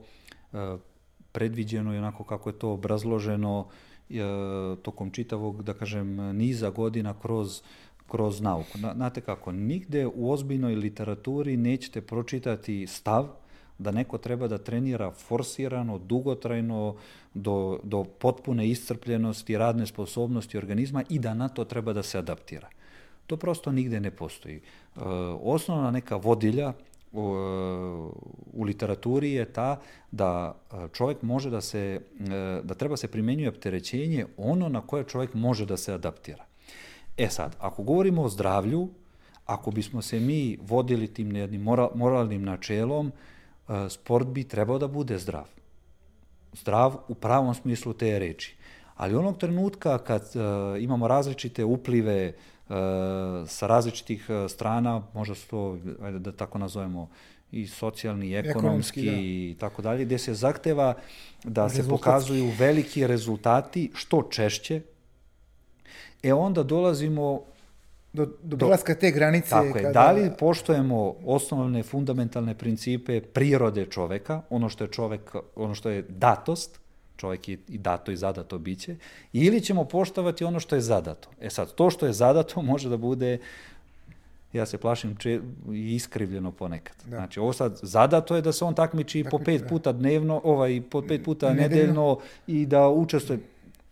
[1.32, 3.68] predviđeno i onako kako je to obrazloženo
[4.82, 7.62] tokom čitavog, da kažem, niza godina kroz
[8.08, 8.78] kroz nauku.
[8.78, 13.28] Znate kako, nigde u ozbiljnoj literaturi nećete pročitati stav
[13.78, 16.96] da neko treba da trenira forsirano, dugotrajno,
[17.34, 22.70] do, do potpune iscrpljenosti, radne sposobnosti organizma i da na to treba da se adaptira.
[23.28, 24.56] To prosto nigde ne postoji.
[24.56, 25.00] E,
[25.42, 26.74] osnovna neka vodilja
[27.12, 27.22] u,
[28.54, 29.80] u literaturi je ta
[30.12, 30.56] da
[30.94, 35.66] čovjek može da se, e, da treba se primenjuje opterećenje ono na koje čovjek može
[35.66, 36.46] da se adaptira.
[37.18, 38.90] E sad, ako govorimo o zdravlju,
[39.46, 43.35] ako bismo se mi vodili tim jednim moral, moralnim načelom, E,
[43.90, 45.46] sport bi trebao da bude zdrav.
[46.54, 48.56] Zdrav u pravom smislu te reči.
[48.96, 52.76] Ali onog trenutka kad uh, imamo različite uplive uh,
[53.48, 57.10] sa različitih strana, možda su to, ajde da tako nazovemo,
[57.52, 59.18] i socijalni, i ekonomski, ekonomski da.
[59.18, 60.94] i tako dalje, gde se zahteva
[61.44, 61.84] da Rezultatski.
[61.84, 64.82] se pokazuju veliki rezultati što češće,
[66.24, 67.42] e onda dolazimo
[68.16, 69.50] do, do prelaska te granice.
[69.50, 69.84] Tako je.
[69.84, 69.92] Kada...
[69.92, 76.02] Da li poštujemo osnovne fundamentalne principe prirode čoveka, ono što je čovek, ono što je
[76.10, 76.80] datost,
[77.18, 78.96] čovek je i dato i zadato biće,
[79.34, 81.30] ili ćemo poštovati ono što je zadato.
[81.42, 83.38] E sad, to što je zadato može da bude
[84.54, 85.40] ja se plašim če,
[85.74, 86.96] iskrivljeno ponekad.
[87.08, 91.02] Znači, ovo sad zadato je da se on takmiči po pet puta dnevno, ovaj, po
[91.02, 93.40] pet puta nedeljno i da učestvuje.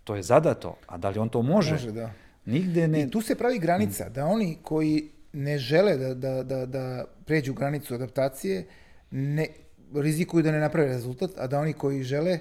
[0.04, 1.72] To je zadato, a da li on to može?
[1.72, 2.10] Može, da.
[2.46, 3.02] Nigde ne...
[3.02, 7.54] I tu se pravi granica, da oni koji ne žele da, da, da, da pređu
[7.54, 8.66] granicu adaptacije,
[9.12, 9.48] ne,
[9.96, 12.40] rizikuju da ne naprave rezultat, a da oni koji žele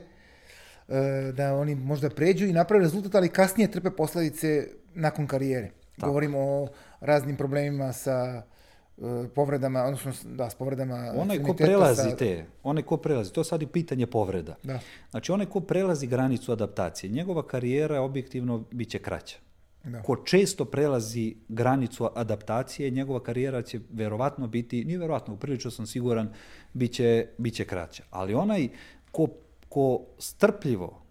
[0.88, 5.70] e, da oni možda pređu i naprave rezultat, ali kasnije trpe posledice nakon karijere.
[5.96, 6.06] Tako.
[6.06, 6.68] Govorimo o
[7.00, 9.02] raznim problemima sa e,
[9.34, 12.16] povredama, odnosno da, s povredama Onaj ko prelazi sa...
[12.16, 14.56] te, onaj ko prelazi, to je sad i pitanje povreda.
[14.62, 14.78] Da.
[15.10, 19.36] Znači, onaj ko prelazi granicu adaptacije, njegova karijera objektivno bit će kraća.
[19.84, 20.02] Da.
[20.02, 26.32] Ko često prelazi granicu adaptacije, njegova karijera će verovatno biti, nije verovatno, uprilično sam siguran,
[26.72, 28.04] bit će, bit će kraća.
[28.10, 28.68] Ali onaj
[29.10, 29.28] ko,
[29.68, 31.02] ko strpljivo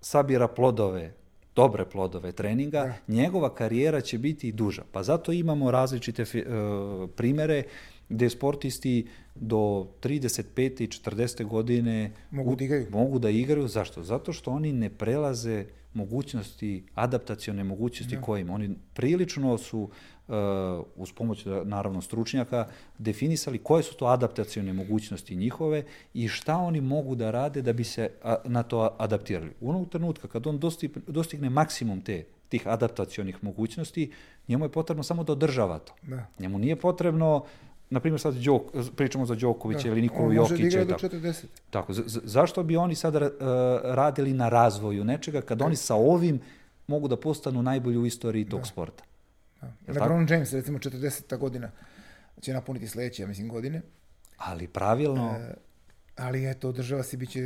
[0.00, 1.14] sabira plodove
[1.56, 3.14] dobre plodove treninga, da.
[3.14, 4.82] njegova karijera će biti duža.
[4.92, 7.62] Pa zato imamo različite uh, primere
[8.08, 9.56] gde sportisti do
[10.02, 10.82] 35.
[10.82, 11.44] i 40.
[11.44, 12.86] godine mogu da igraju.
[12.90, 13.68] Mogu da igraju.
[13.68, 14.02] Zašto?
[14.02, 15.64] Zato što oni ne prelaze
[15.96, 18.22] mogućnosti, adaptacione mogućnosti da.
[18.22, 18.50] kojim.
[18.50, 19.80] Oni prilično su,
[20.28, 20.34] uh,
[20.96, 22.66] uz pomoć naravno stručnjaka,
[22.98, 25.84] definisali koje su to adaptacione mogućnosti njihove
[26.14, 29.52] i šta oni mogu da rade da bi se a, na to adaptirali.
[29.60, 34.12] U onog trenutka kad on dostigne, dostigne maksimum te tih adaptacionih mogućnosti,
[34.48, 35.94] njemu je potrebno samo da održava to.
[36.02, 36.26] Da.
[36.38, 37.44] Njemu nije potrebno
[37.90, 38.62] na primjer sad Đok,
[38.96, 40.78] pričamo za Đokovića da, ili Nikolu Jokića.
[40.78, 41.44] Da do 40.
[41.70, 43.30] Tako, z, zašto bi oni sada uh,
[43.84, 45.64] radili na razvoju nečega kad da.
[45.64, 46.40] oni sa ovim
[46.86, 48.66] mogu da postanu najbolji u istoriji tog da.
[48.66, 49.04] sporta?
[49.60, 49.72] Da.
[49.86, 50.26] LeBron?
[50.30, 51.38] James, recimo 40.
[51.38, 51.70] godina,
[52.40, 53.82] će napuniti sledeće, ja mislim, godine.
[54.36, 55.36] Ali pravilno...
[55.40, 55.54] E,
[56.16, 57.40] ali eto, država se biće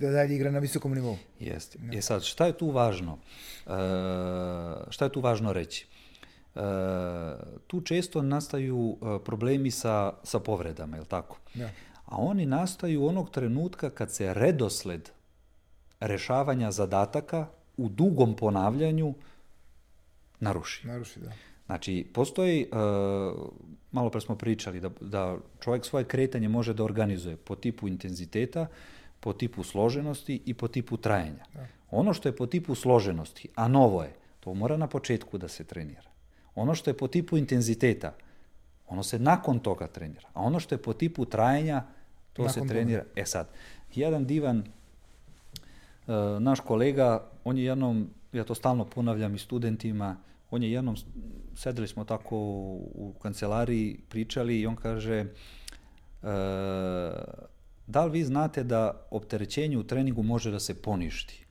[0.00, 1.16] da dalje igra na visokom nivou.
[1.40, 1.78] Jeste.
[1.78, 1.98] Da.
[1.98, 3.18] E sad, šta je tu važno?
[3.66, 3.70] E,
[4.90, 5.86] šta je tu važno reći?
[7.66, 11.38] Tu često nastaju e, problemi sa, sa povredama, je li tako?
[11.54, 11.70] Da.
[12.04, 15.10] A oni nastaju onog trenutka kad se redosled
[16.00, 17.46] rešavanja zadataka
[17.76, 19.14] u dugom ponavljanju
[20.40, 20.86] naruši.
[20.86, 21.32] Naruši, da.
[21.66, 22.78] Znači, postoji, uh,
[23.92, 28.66] malo pre smo pričali, da, da čovjek svoje kretanje može da organizuje po tipu intenziteta,
[29.20, 31.44] po tipu složenosti i po tipu trajanja.
[31.54, 31.66] Da.
[31.90, 35.64] Ono što je po tipu složenosti, a novo je, to mora na početku da se
[35.64, 36.15] trenira.
[36.56, 38.14] Ono što je po tipu intenziteta,
[38.88, 40.28] ono se nakon toga trenira.
[40.34, 41.82] A ono što je po tipu trajanja,
[42.32, 43.02] to nakon se trenira.
[43.02, 43.20] Toga.
[43.20, 43.48] E sad,
[43.94, 50.16] jedan divan uh, naš kolega, on je jednom, ja to stalno ponavljam i studentima,
[50.50, 50.96] on je jednom,
[51.54, 55.20] sedeli smo tako u kancelariji, pričali i on kaže,
[56.22, 56.28] uh,
[57.86, 61.44] da li vi znate da opterećenje u treningu može da se poništi?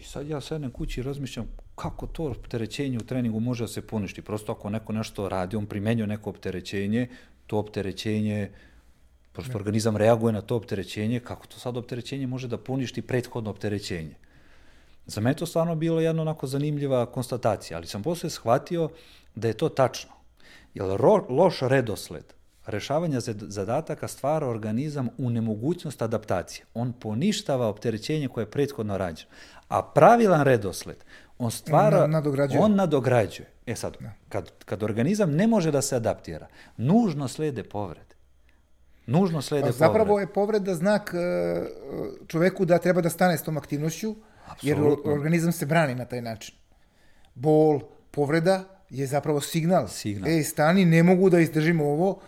[0.00, 1.46] I sad ja sedem kući i razmišljam
[1.76, 4.22] kako to opterećenje u treningu može da se poništi.
[4.22, 7.08] Prosto ako neko nešto radi, on primenjuje neko opterećenje,
[7.46, 8.50] to opterećenje,
[9.32, 9.56] prosto ne.
[9.56, 14.14] organizam reaguje na to opterećenje, kako to sad opterećenje može da poništi prethodno opterećenje.
[15.06, 18.88] Za me to stvarno bilo jedna onako zanimljiva konstatacija, ali sam posle shvatio
[19.34, 20.10] da je to tačno.
[20.74, 26.66] Jer ro, loš redosled rešavanja zadataka stvara organizam u nemogućnost adaptacije.
[26.74, 29.30] On poništava opterećenje koje je prethodno rađeno.
[29.68, 31.04] A pravilan redosled,
[31.38, 32.60] on stvara, on nadograđuje.
[32.60, 33.48] On nadograđuje.
[33.66, 34.12] E sad, da.
[34.28, 38.14] kad, kad organizam ne može da se adaptira, nužno slede povrede.
[39.06, 39.78] Nužno slede povrede.
[39.78, 41.62] Zapravo je povreda znak e,
[42.26, 44.14] čoveku da treba da stane s tom aktivnošću,
[44.46, 45.02] Absolutno.
[45.04, 46.54] jer organizam se brani na taj način.
[47.34, 47.80] Bol,
[48.10, 49.88] povreda je zapravo signal.
[49.88, 50.30] Signal.
[50.30, 52.20] Ej, stani, ne mogu da izdržim ovo,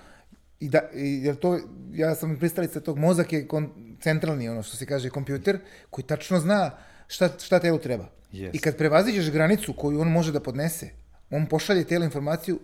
[0.61, 1.59] I da, i, jer to,
[1.92, 3.68] ja sam pristalica tog, mozak je kon,
[4.02, 5.59] centralni, ono što se kaže, kompjuter,
[5.90, 6.70] koji tačno zna
[7.09, 8.09] šta, šta telu treba.
[8.33, 8.51] Yes.
[8.53, 10.91] I kad prevaziđeš granicu koju on može da podnese,
[11.31, 12.61] on pošalje telu informaciju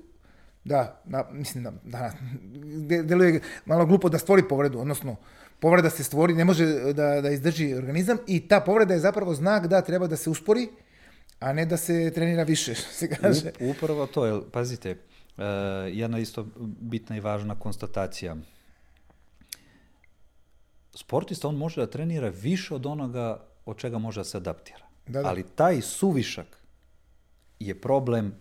[0.64, 2.12] da, da mislim da, da,
[3.02, 5.16] deluje malo glupo da stvori povredu, odnosno
[5.60, 9.66] povreda se stvori, ne može da, da izdrži organizam i ta povreda je zapravo znak
[9.66, 10.68] da treba da se uspori,
[11.40, 13.52] a ne da se trenira više, što se kaže.
[13.60, 15.44] Upravo to, je, pazite, uh,
[15.92, 16.46] jedna isto
[16.80, 18.36] bitna i važna konstatacija.
[20.94, 24.83] Sportista, on može da trenira više od onoga od čega može da se adaptira.
[25.06, 25.28] Da, da.
[25.28, 26.46] Ali taj suvišak
[27.60, 28.34] je problem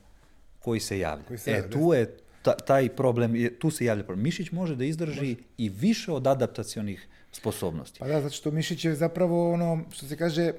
[0.60, 1.26] koji se javlja.
[1.28, 1.68] Koji se e, javlja.
[1.68, 4.24] E, tu je ta, taj problem, je, tu se javlja problem.
[4.24, 5.36] Mišić može da izdrži može.
[5.58, 8.00] i više od adaptacionih sposobnosti.
[8.00, 10.54] Pa da, zato što mišić je zapravo ono, što se kaže, e,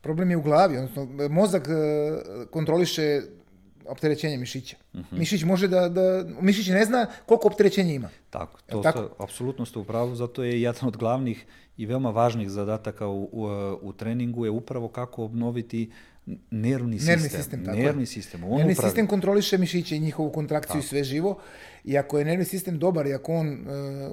[0.00, 3.22] problem je u glavi, odnosno mozak e, kontroliše
[3.86, 4.76] opterećenje mišića.
[5.10, 6.00] Mišić može da, da,
[6.40, 8.08] mišić ne zna koliko opterećenja ima.
[8.30, 8.98] Tako, to tako?
[8.98, 13.22] ste, apsolutno ste u pravu, zato je jedan od glavnih i veoma važnih zadataka u,
[13.24, 13.46] u,
[13.82, 15.90] u treningu je upravo kako obnoviti
[16.50, 17.12] nervni sistem.
[17.12, 17.84] Nervni sistem, tako je.
[17.84, 18.44] nervni sistem.
[18.44, 21.38] On nervni upravi- sistem kontroliše mišiće i njihovu kontrakciju i sve živo.
[21.84, 23.58] I ako je nervni sistem dobar i ako, on, e,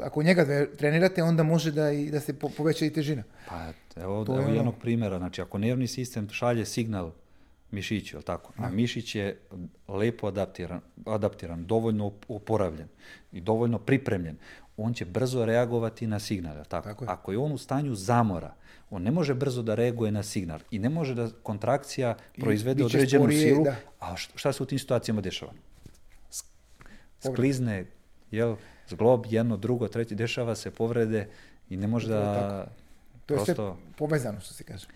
[0.04, 3.24] ako njega trenirate, onda može da, i, da se po- poveća i težina.
[3.50, 3.56] Pa
[3.98, 4.56] evo, To je evo ono.
[4.56, 7.12] jednog primjera, znači ako nervni sistem šalje signal
[7.72, 8.54] mišiću, jel tako?
[8.58, 9.40] A mišić je
[9.88, 12.88] lepo adaptiran, adaptiran, dovoljno op- oporavljen
[13.32, 14.38] i dovoljno pripremljen,
[14.78, 16.88] on će brzo reagovati na signal, jel tako?
[16.90, 17.10] Tako je.
[17.10, 18.54] Ako je on u stanju zamora,
[18.90, 23.24] on ne može brzo da reaguje na signal i ne može da kontrakcija proizvede određenu
[23.24, 23.76] sporije, silu, da.
[24.00, 25.52] a šta se u tim situacijama dešava?
[27.20, 27.86] Sklizne,
[28.32, 28.56] jel,
[28.88, 31.28] zglob, jedno, drugo, treće, dešava se povrede
[31.70, 32.68] i ne može da...
[33.26, 34.88] To je sve prosto- povezano, što se kaže.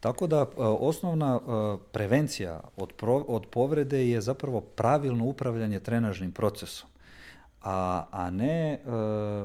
[0.00, 6.32] Tako da e, osnovna e, prevencija od, pro- od povrede je zapravo pravilno upravljanje trenažnim
[6.32, 6.88] procesom,
[7.62, 8.78] a, a ne e,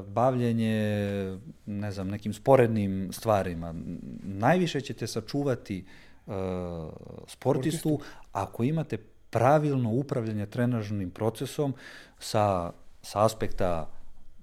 [0.06, 0.78] bavljenje
[1.66, 3.74] ne znam, nekim sporednim stvarima.
[4.22, 5.84] Najviše ćete sačuvati
[6.26, 6.32] e,
[7.26, 8.00] sportistu
[8.32, 8.98] ako imate
[9.30, 11.74] pravilno upravljanje trenažnim procesom
[12.18, 12.72] sa,
[13.02, 13.90] sa aspekta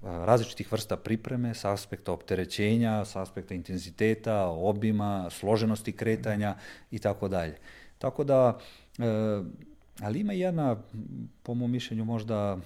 [0.02, 6.56] različitih vrsta pripreme, sa aspekta opterećenja, sa aspekta intenziteta, obima, složenosti kretanja
[6.90, 7.56] i tako dalje.
[7.98, 8.58] Tako da,
[8.98, 9.04] e,
[10.00, 10.76] ali ima jedna,
[11.42, 12.58] po mom mišljenju, možda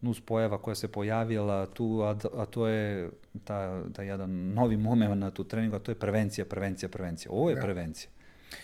[0.00, 3.10] nus pojava koja se pojavila tu, a, a to je
[3.44, 7.32] ta, ta jedan novi moment u treningu, a to je prevencija, prevencija, prevencija.
[7.32, 8.10] Ovo je prevencija.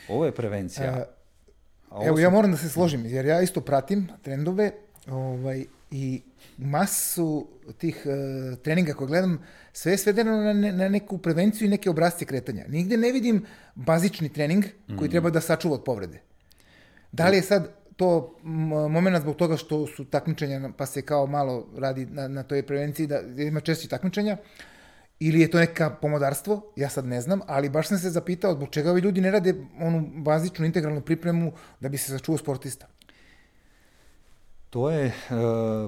[0.09, 0.87] Ovo je prevencija.
[0.87, 1.05] E,
[1.91, 4.73] A ovo Evo, su- ja moram da se složim, jer ja isto pratim trendove
[5.07, 6.22] ovaj, i
[6.59, 11.70] masu tih e, treninga koje gledam, sve je svedeno na, ne- na neku prevenciju i
[11.70, 12.64] neke obrazce kretanja.
[12.68, 14.64] Nigde ne vidim bazični trening
[14.99, 16.20] koji treba da sačuva od povrede.
[17.12, 18.39] Da li je sad to
[18.91, 23.07] moment zbog toga što su takmičenja, pa se kao malo radi na, na toj prevenciji,
[23.07, 24.36] da ima češće takmičenja,
[25.20, 28.68] ili je to neka pomodarstvo, ja sad ne znam, ali baš sam se zapitao zbog
[28.70, 32.86] čega ovi ljudi ne rade onu bazičnu integralnu pripremu da bi se sačuvao sportista.
[34.71, 35.07] To je...
[35.07, 35.12] e,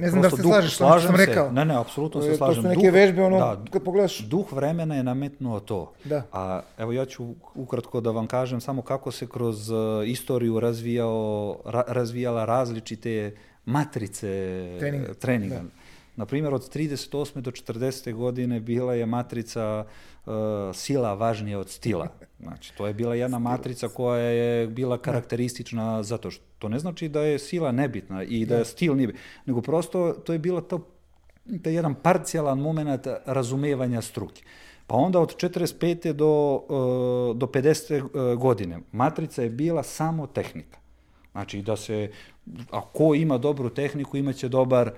[0.00, 1.26] Ne znam da se duh- slažeš što slažem sam se.
[1.26, 1.52] rekao.
[1.52, 2.62] Ne, ne, apsolutno se je- to slažem.
[2.62, 5.92] su neke vežbe, ono, da, kad pogledaš- Duh vremena je nametnuo to.
[6.04, 6.22] Da.
[6.32, 7.24] A evo ja ću
[7.54, 9.74] ukratko da vam kažem samo kako se kroz e,
[10.06, 11.16] istoriju razvijao,
[11.64, 13.34] ra- razvijala različite
[13.66, 14.26] matrice
[14.78, 15.54] Treninga, treninga.
[15.54, 15.62] da.
[16.16, 17.08] Na primjer, od 38.
[17.36, 18.12] do 40.
[18.12, 19.84] godine bila je matrica
[20.26, 20.30] e,
[20.74, 22.08] sila važnija od stila.
[22.40, 27.08] Znači, to je bila jedna matrica koja je bila karakteristična zato što to ne znači
[27.08, 29.14] da je sila nebitna i da je stil nije
[29.46, 30.86] nego prosto to je bilo to
[31.62, 34.42] taj jedan parcijalan moment razumevanja struke.
[34.86, 36.12] Pa onda od 45.
[36.12, 38.36] do, e, do 50.
[38.36, 40.78] godine matrica je bila samo tehnika.
[41.32, 42.10] Znači da se,
[42.70, 44.92] a ko ima dobru tehniku imaće dobar e,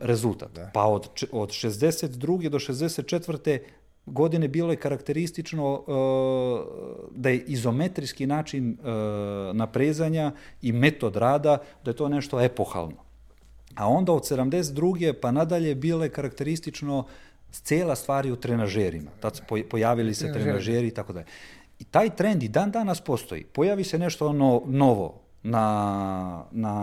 [0.00, 0.58] rezultat.
[0.72, 2.48] Pa od, od 62.
[2.48, 3.58] do 64.
[4.06, 5.90] godine bilo je karakteristično e,
[7.10, 8.74] da je izometrijski način e,
[9.52, 10.32] naprezanja
[10.62, 13.04] i metod rada, da je to nešto epohalno.
[13.74, 15.12] A onda od 72.
[15.12, 17.04] pa nadalje bilo je karakteristično
[17.52, 19.10] cela stvari u trenažerima.
[19.20, 20.86] Tad su poj- pojavili se Trenažeri.
[20.86, 21.26] i tako dalje.
[21.78, 23.44] I taj trend i dan danas postoji.
[23.44, 26.74] Pojavi se nešto ono novo na, na,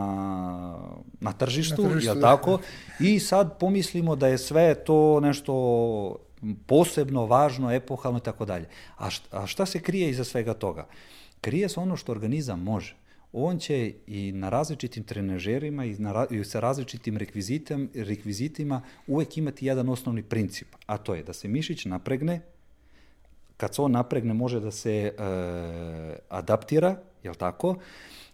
[1.19, 2.21] na tržištu, Na tržištu, jel da.
[2.21, 2.59] tako?
[2.99, 6.15] I sad pomislimo da je sve to nešto
[6.67, 8.65] posebno, važno, epohalno i tako dalje.
[8.97, 10.87] A št- A šta se krije iza svega toga?
[11.41, 12.95] Krije se ono što organizam može.
[13.33, 19.65] On će i na različitim trenažerima i, na, i sa različitim rekvizitem, rekvizitima uvek imati
[19.65, 22.41] jedan osnovni princip, a to je da se mišić napregne,
[23.57, 25.13] kad se on napregne može da se e,
[26.29, 27.75] adaptira, jel tako?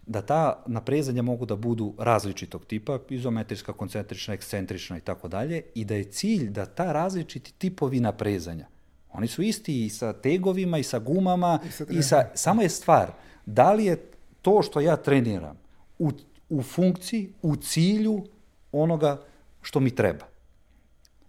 [0.08, 5.84] Da ta naprezanja mogu da budu različitog tipa, izometrijska, koncentrična, ekscentrična i tako dalje, i
[5.84, 8.66] da je cilj da ta različiti tipovi naprezanja,
[9.12, 12.68] oni su isti i sa tegovima i sa gumama I sa i sa, samo je
[12.68, 13.12] stvar,
[13.46, 13.96] da li je
[14.42, 15.58] to što ja treniram
[15.98, 16.10] u,
[16.48, 18.24] u funkciji, u cilju
[18.72, 19.20] onoga
[19.62, 20.26] što mi treba.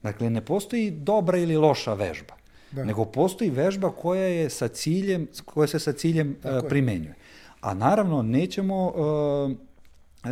[0.04, 2.40] Dakle, ne postoji dobra ili loša vežba,
[2.72, 2.84] Da.
[2.86, 6.70] nego postoji vežba koja je sa ciljem, koja se sa ciljem uh, je.
[6.70, 7.16] primenjuje.
[7.62, 10.30] A naravno nećemo uh, uh,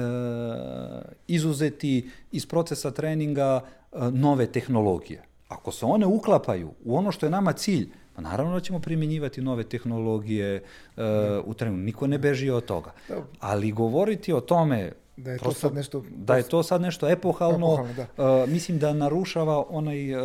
[1.27, 1.93] izuzeti
[2.31, 3.61] iz procesa treninga
[3.91, 5.21] uh, nove tehnologije.
[5.47, 9.41] Ako se one uklapaju u ono što je nama cilj, pa naravno da ćemo primjenjivati
[9.41, 10.63] nove tehnologije
[10.97, 11.03] uh,
[11.45, 11.79] u treningu.
[11.79, 12.91] Niko ne beži od toga.
[13.39, 17.09] Ali govoriti o tome Da je to prosto- sad nešto- da je to sad nešto
[17.09, 18.43] epohalno, Epohalno, da.
[18.43, 20.21] uh, mislim da narušava onaj, uh,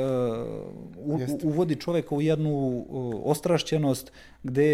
[0.98, 1.46] u- Jeste.
[1.46, 2.50] uvodi čoveka u jednu
[2.80, 4.70] uh, ostrašćenost gde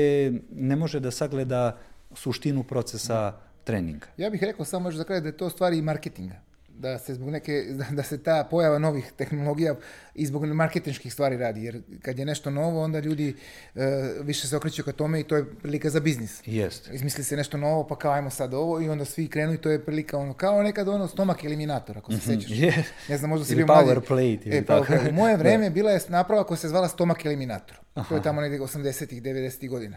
[0.51, 1.77] ne može da sagleda
[2.15, 3.33] suštinu procesa
[3.65, 4.07] treninga.
[4.17, 6.35] Ja bih rekao samo još za kraj da je to stvari i marketinga.
[6.69, 7.65] Da se zbog neke,
[7.97, 9.75] da se ta pojava novih tehnologija
[10.15, 11.65] i zbog marketinških stvari radi.
[11.65, 13.37] Jer kad je nešto novo, onda ljudi
[13.75, 13.81] e,
[14.23, 16.43] više se okreću ka tome i to je prilika za biznis.
[16.47, 16.91] Jest.
[16.93, 19.71] Izmisli se nešto novo, pa kao ajmo sad ovo i onda svi krenu i to
[19.71, 22.51] je prilika ono, kao nekad ono stomak eliminator, ako se sećaš.
[22.51, 22.85] Je.
[23.09, 23.91] Ne znam, možda si bio mlađi.
[23.91, 24.85] power plate ili E, tako.
[24.85, 25.11] power.
[25.11, 27.77] U moje vreme bila je naprava koja se zvala stomak eliminator.
[28.09, 29.97] To je tamo negdje 80-ih, 90-ih godina.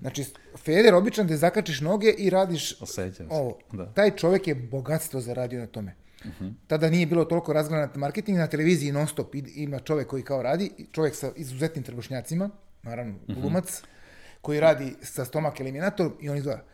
[0.00, 0.24] Znači,
[0.56, 3.58] feder običan gde zakačiš noge i radiš Osjećam se, ovo.
[3.72, 3.92] da.
[3.92, 5.94] Taj čovjek je bogatstvo zaradio na tome.
[6.66, 10.70] Tada nije bilo toliko razgledat marketing, na televiziji non stop ima čovjek koji kao radi,
[10.92, 12.50] čovjek sa izuzetnim trbušnjacima,
[12.82, 13.82] naravno glumac,
[14.40, 16.64] koji radi sa stomak eliminatorom i on izgleda.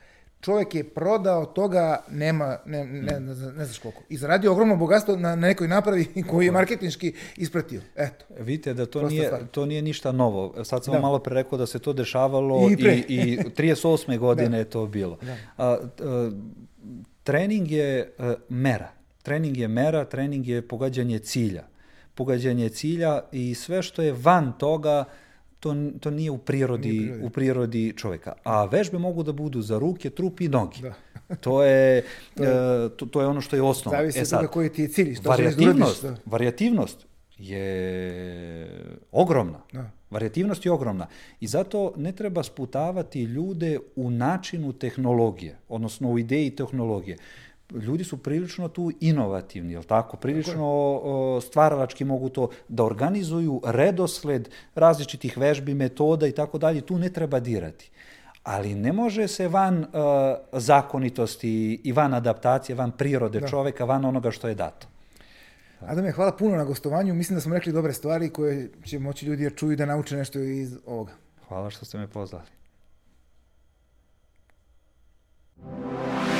[0.40, 4.02] Čovjek je prodao toga, nema, ne, ne, ne, ne znaš koliko.
[4.08, 7.80] I zaradio ogromno bogatstvo na, na nekoj napravi koji je marketinški ispratio.
[7.96, 8.24] Eto.
[8.38, 9.46] Vidite da to Prosta nije, stvar.
[9.46, 10.64] to nije ništa novo.
[10.64, 11.00] Sad sam Da.
[11.00, 12.94] malo pre rekao da se to dešavalo I i, pre.
[12.94, 14.18] i, 38.
[14.26, 15.18] godine je to bilo.
[15.22, 15.36] Da.
[15.56, 16.30] A, a,
[17.22, 18.88] trening je e, mera.
[19.22, 21.64] Trening je mera, trening je pogađanje cilja.
[22.14, 25.04] Pogađanje cilja i sve što je van toga,
[25.64, 27.26] to, to nije u prirodi, Nije prirodi.
[27.26, 28.32] u prirodi čovjeka.
[28.44, 30.80] A vežbe mogu da budu za ruke, trup i noge.
[30.80, 30.94] Da.
[31.36, 32.04] To je, e,
[32.90, 33.96] to, to je ono što je osnova.
[33.96, 35.44] Zavisi E sad, toga koji ti je cilj, što da uradiš.
[35.46, 36.16] varijativnost, Da.
[36.26, 37.06] varijativnost
[37.38, 38.68] je
[39.12, 39.60] ogromna.
[39.72, 39.90] Da.
[40.10, 41.06] Varijativnost je ogromna.
[41.40, 47.16] I zato ne treba sputavati ljude u načinu tehnologije, odnosno u ideji tehnologije
[47.72, 50.16] ljudi su prilično tu inovativni, je tako?
[50.16, 51.00] Prilično
[51.42, 57.40] stvaralački mogu to da organizuju redosled različitih vežbi, metoda i tako dalje, tu ne treba
[57.40, 57.90] dirati.
[58.42, 59.86] Ali ne može se van uh,
[60.52, 63.48] zakonitosti i van adaptacije, van prirode da.
[63.48, 64.86] čoveka, van onoga što je dato.
[65.80, 65.86] Da.
[65.86, 67.14] Adame, hvala puno na gostovanju.
[67.14, 70.38] Mislim da smo rekli dobre stvari koje će moći ljudi da čuju da nauče nešto
[70.38, 71.12] iz ovoga.
[71.48, 72.44] Hvala što ste me pozvali.
[75.64, 76.33] Thank you.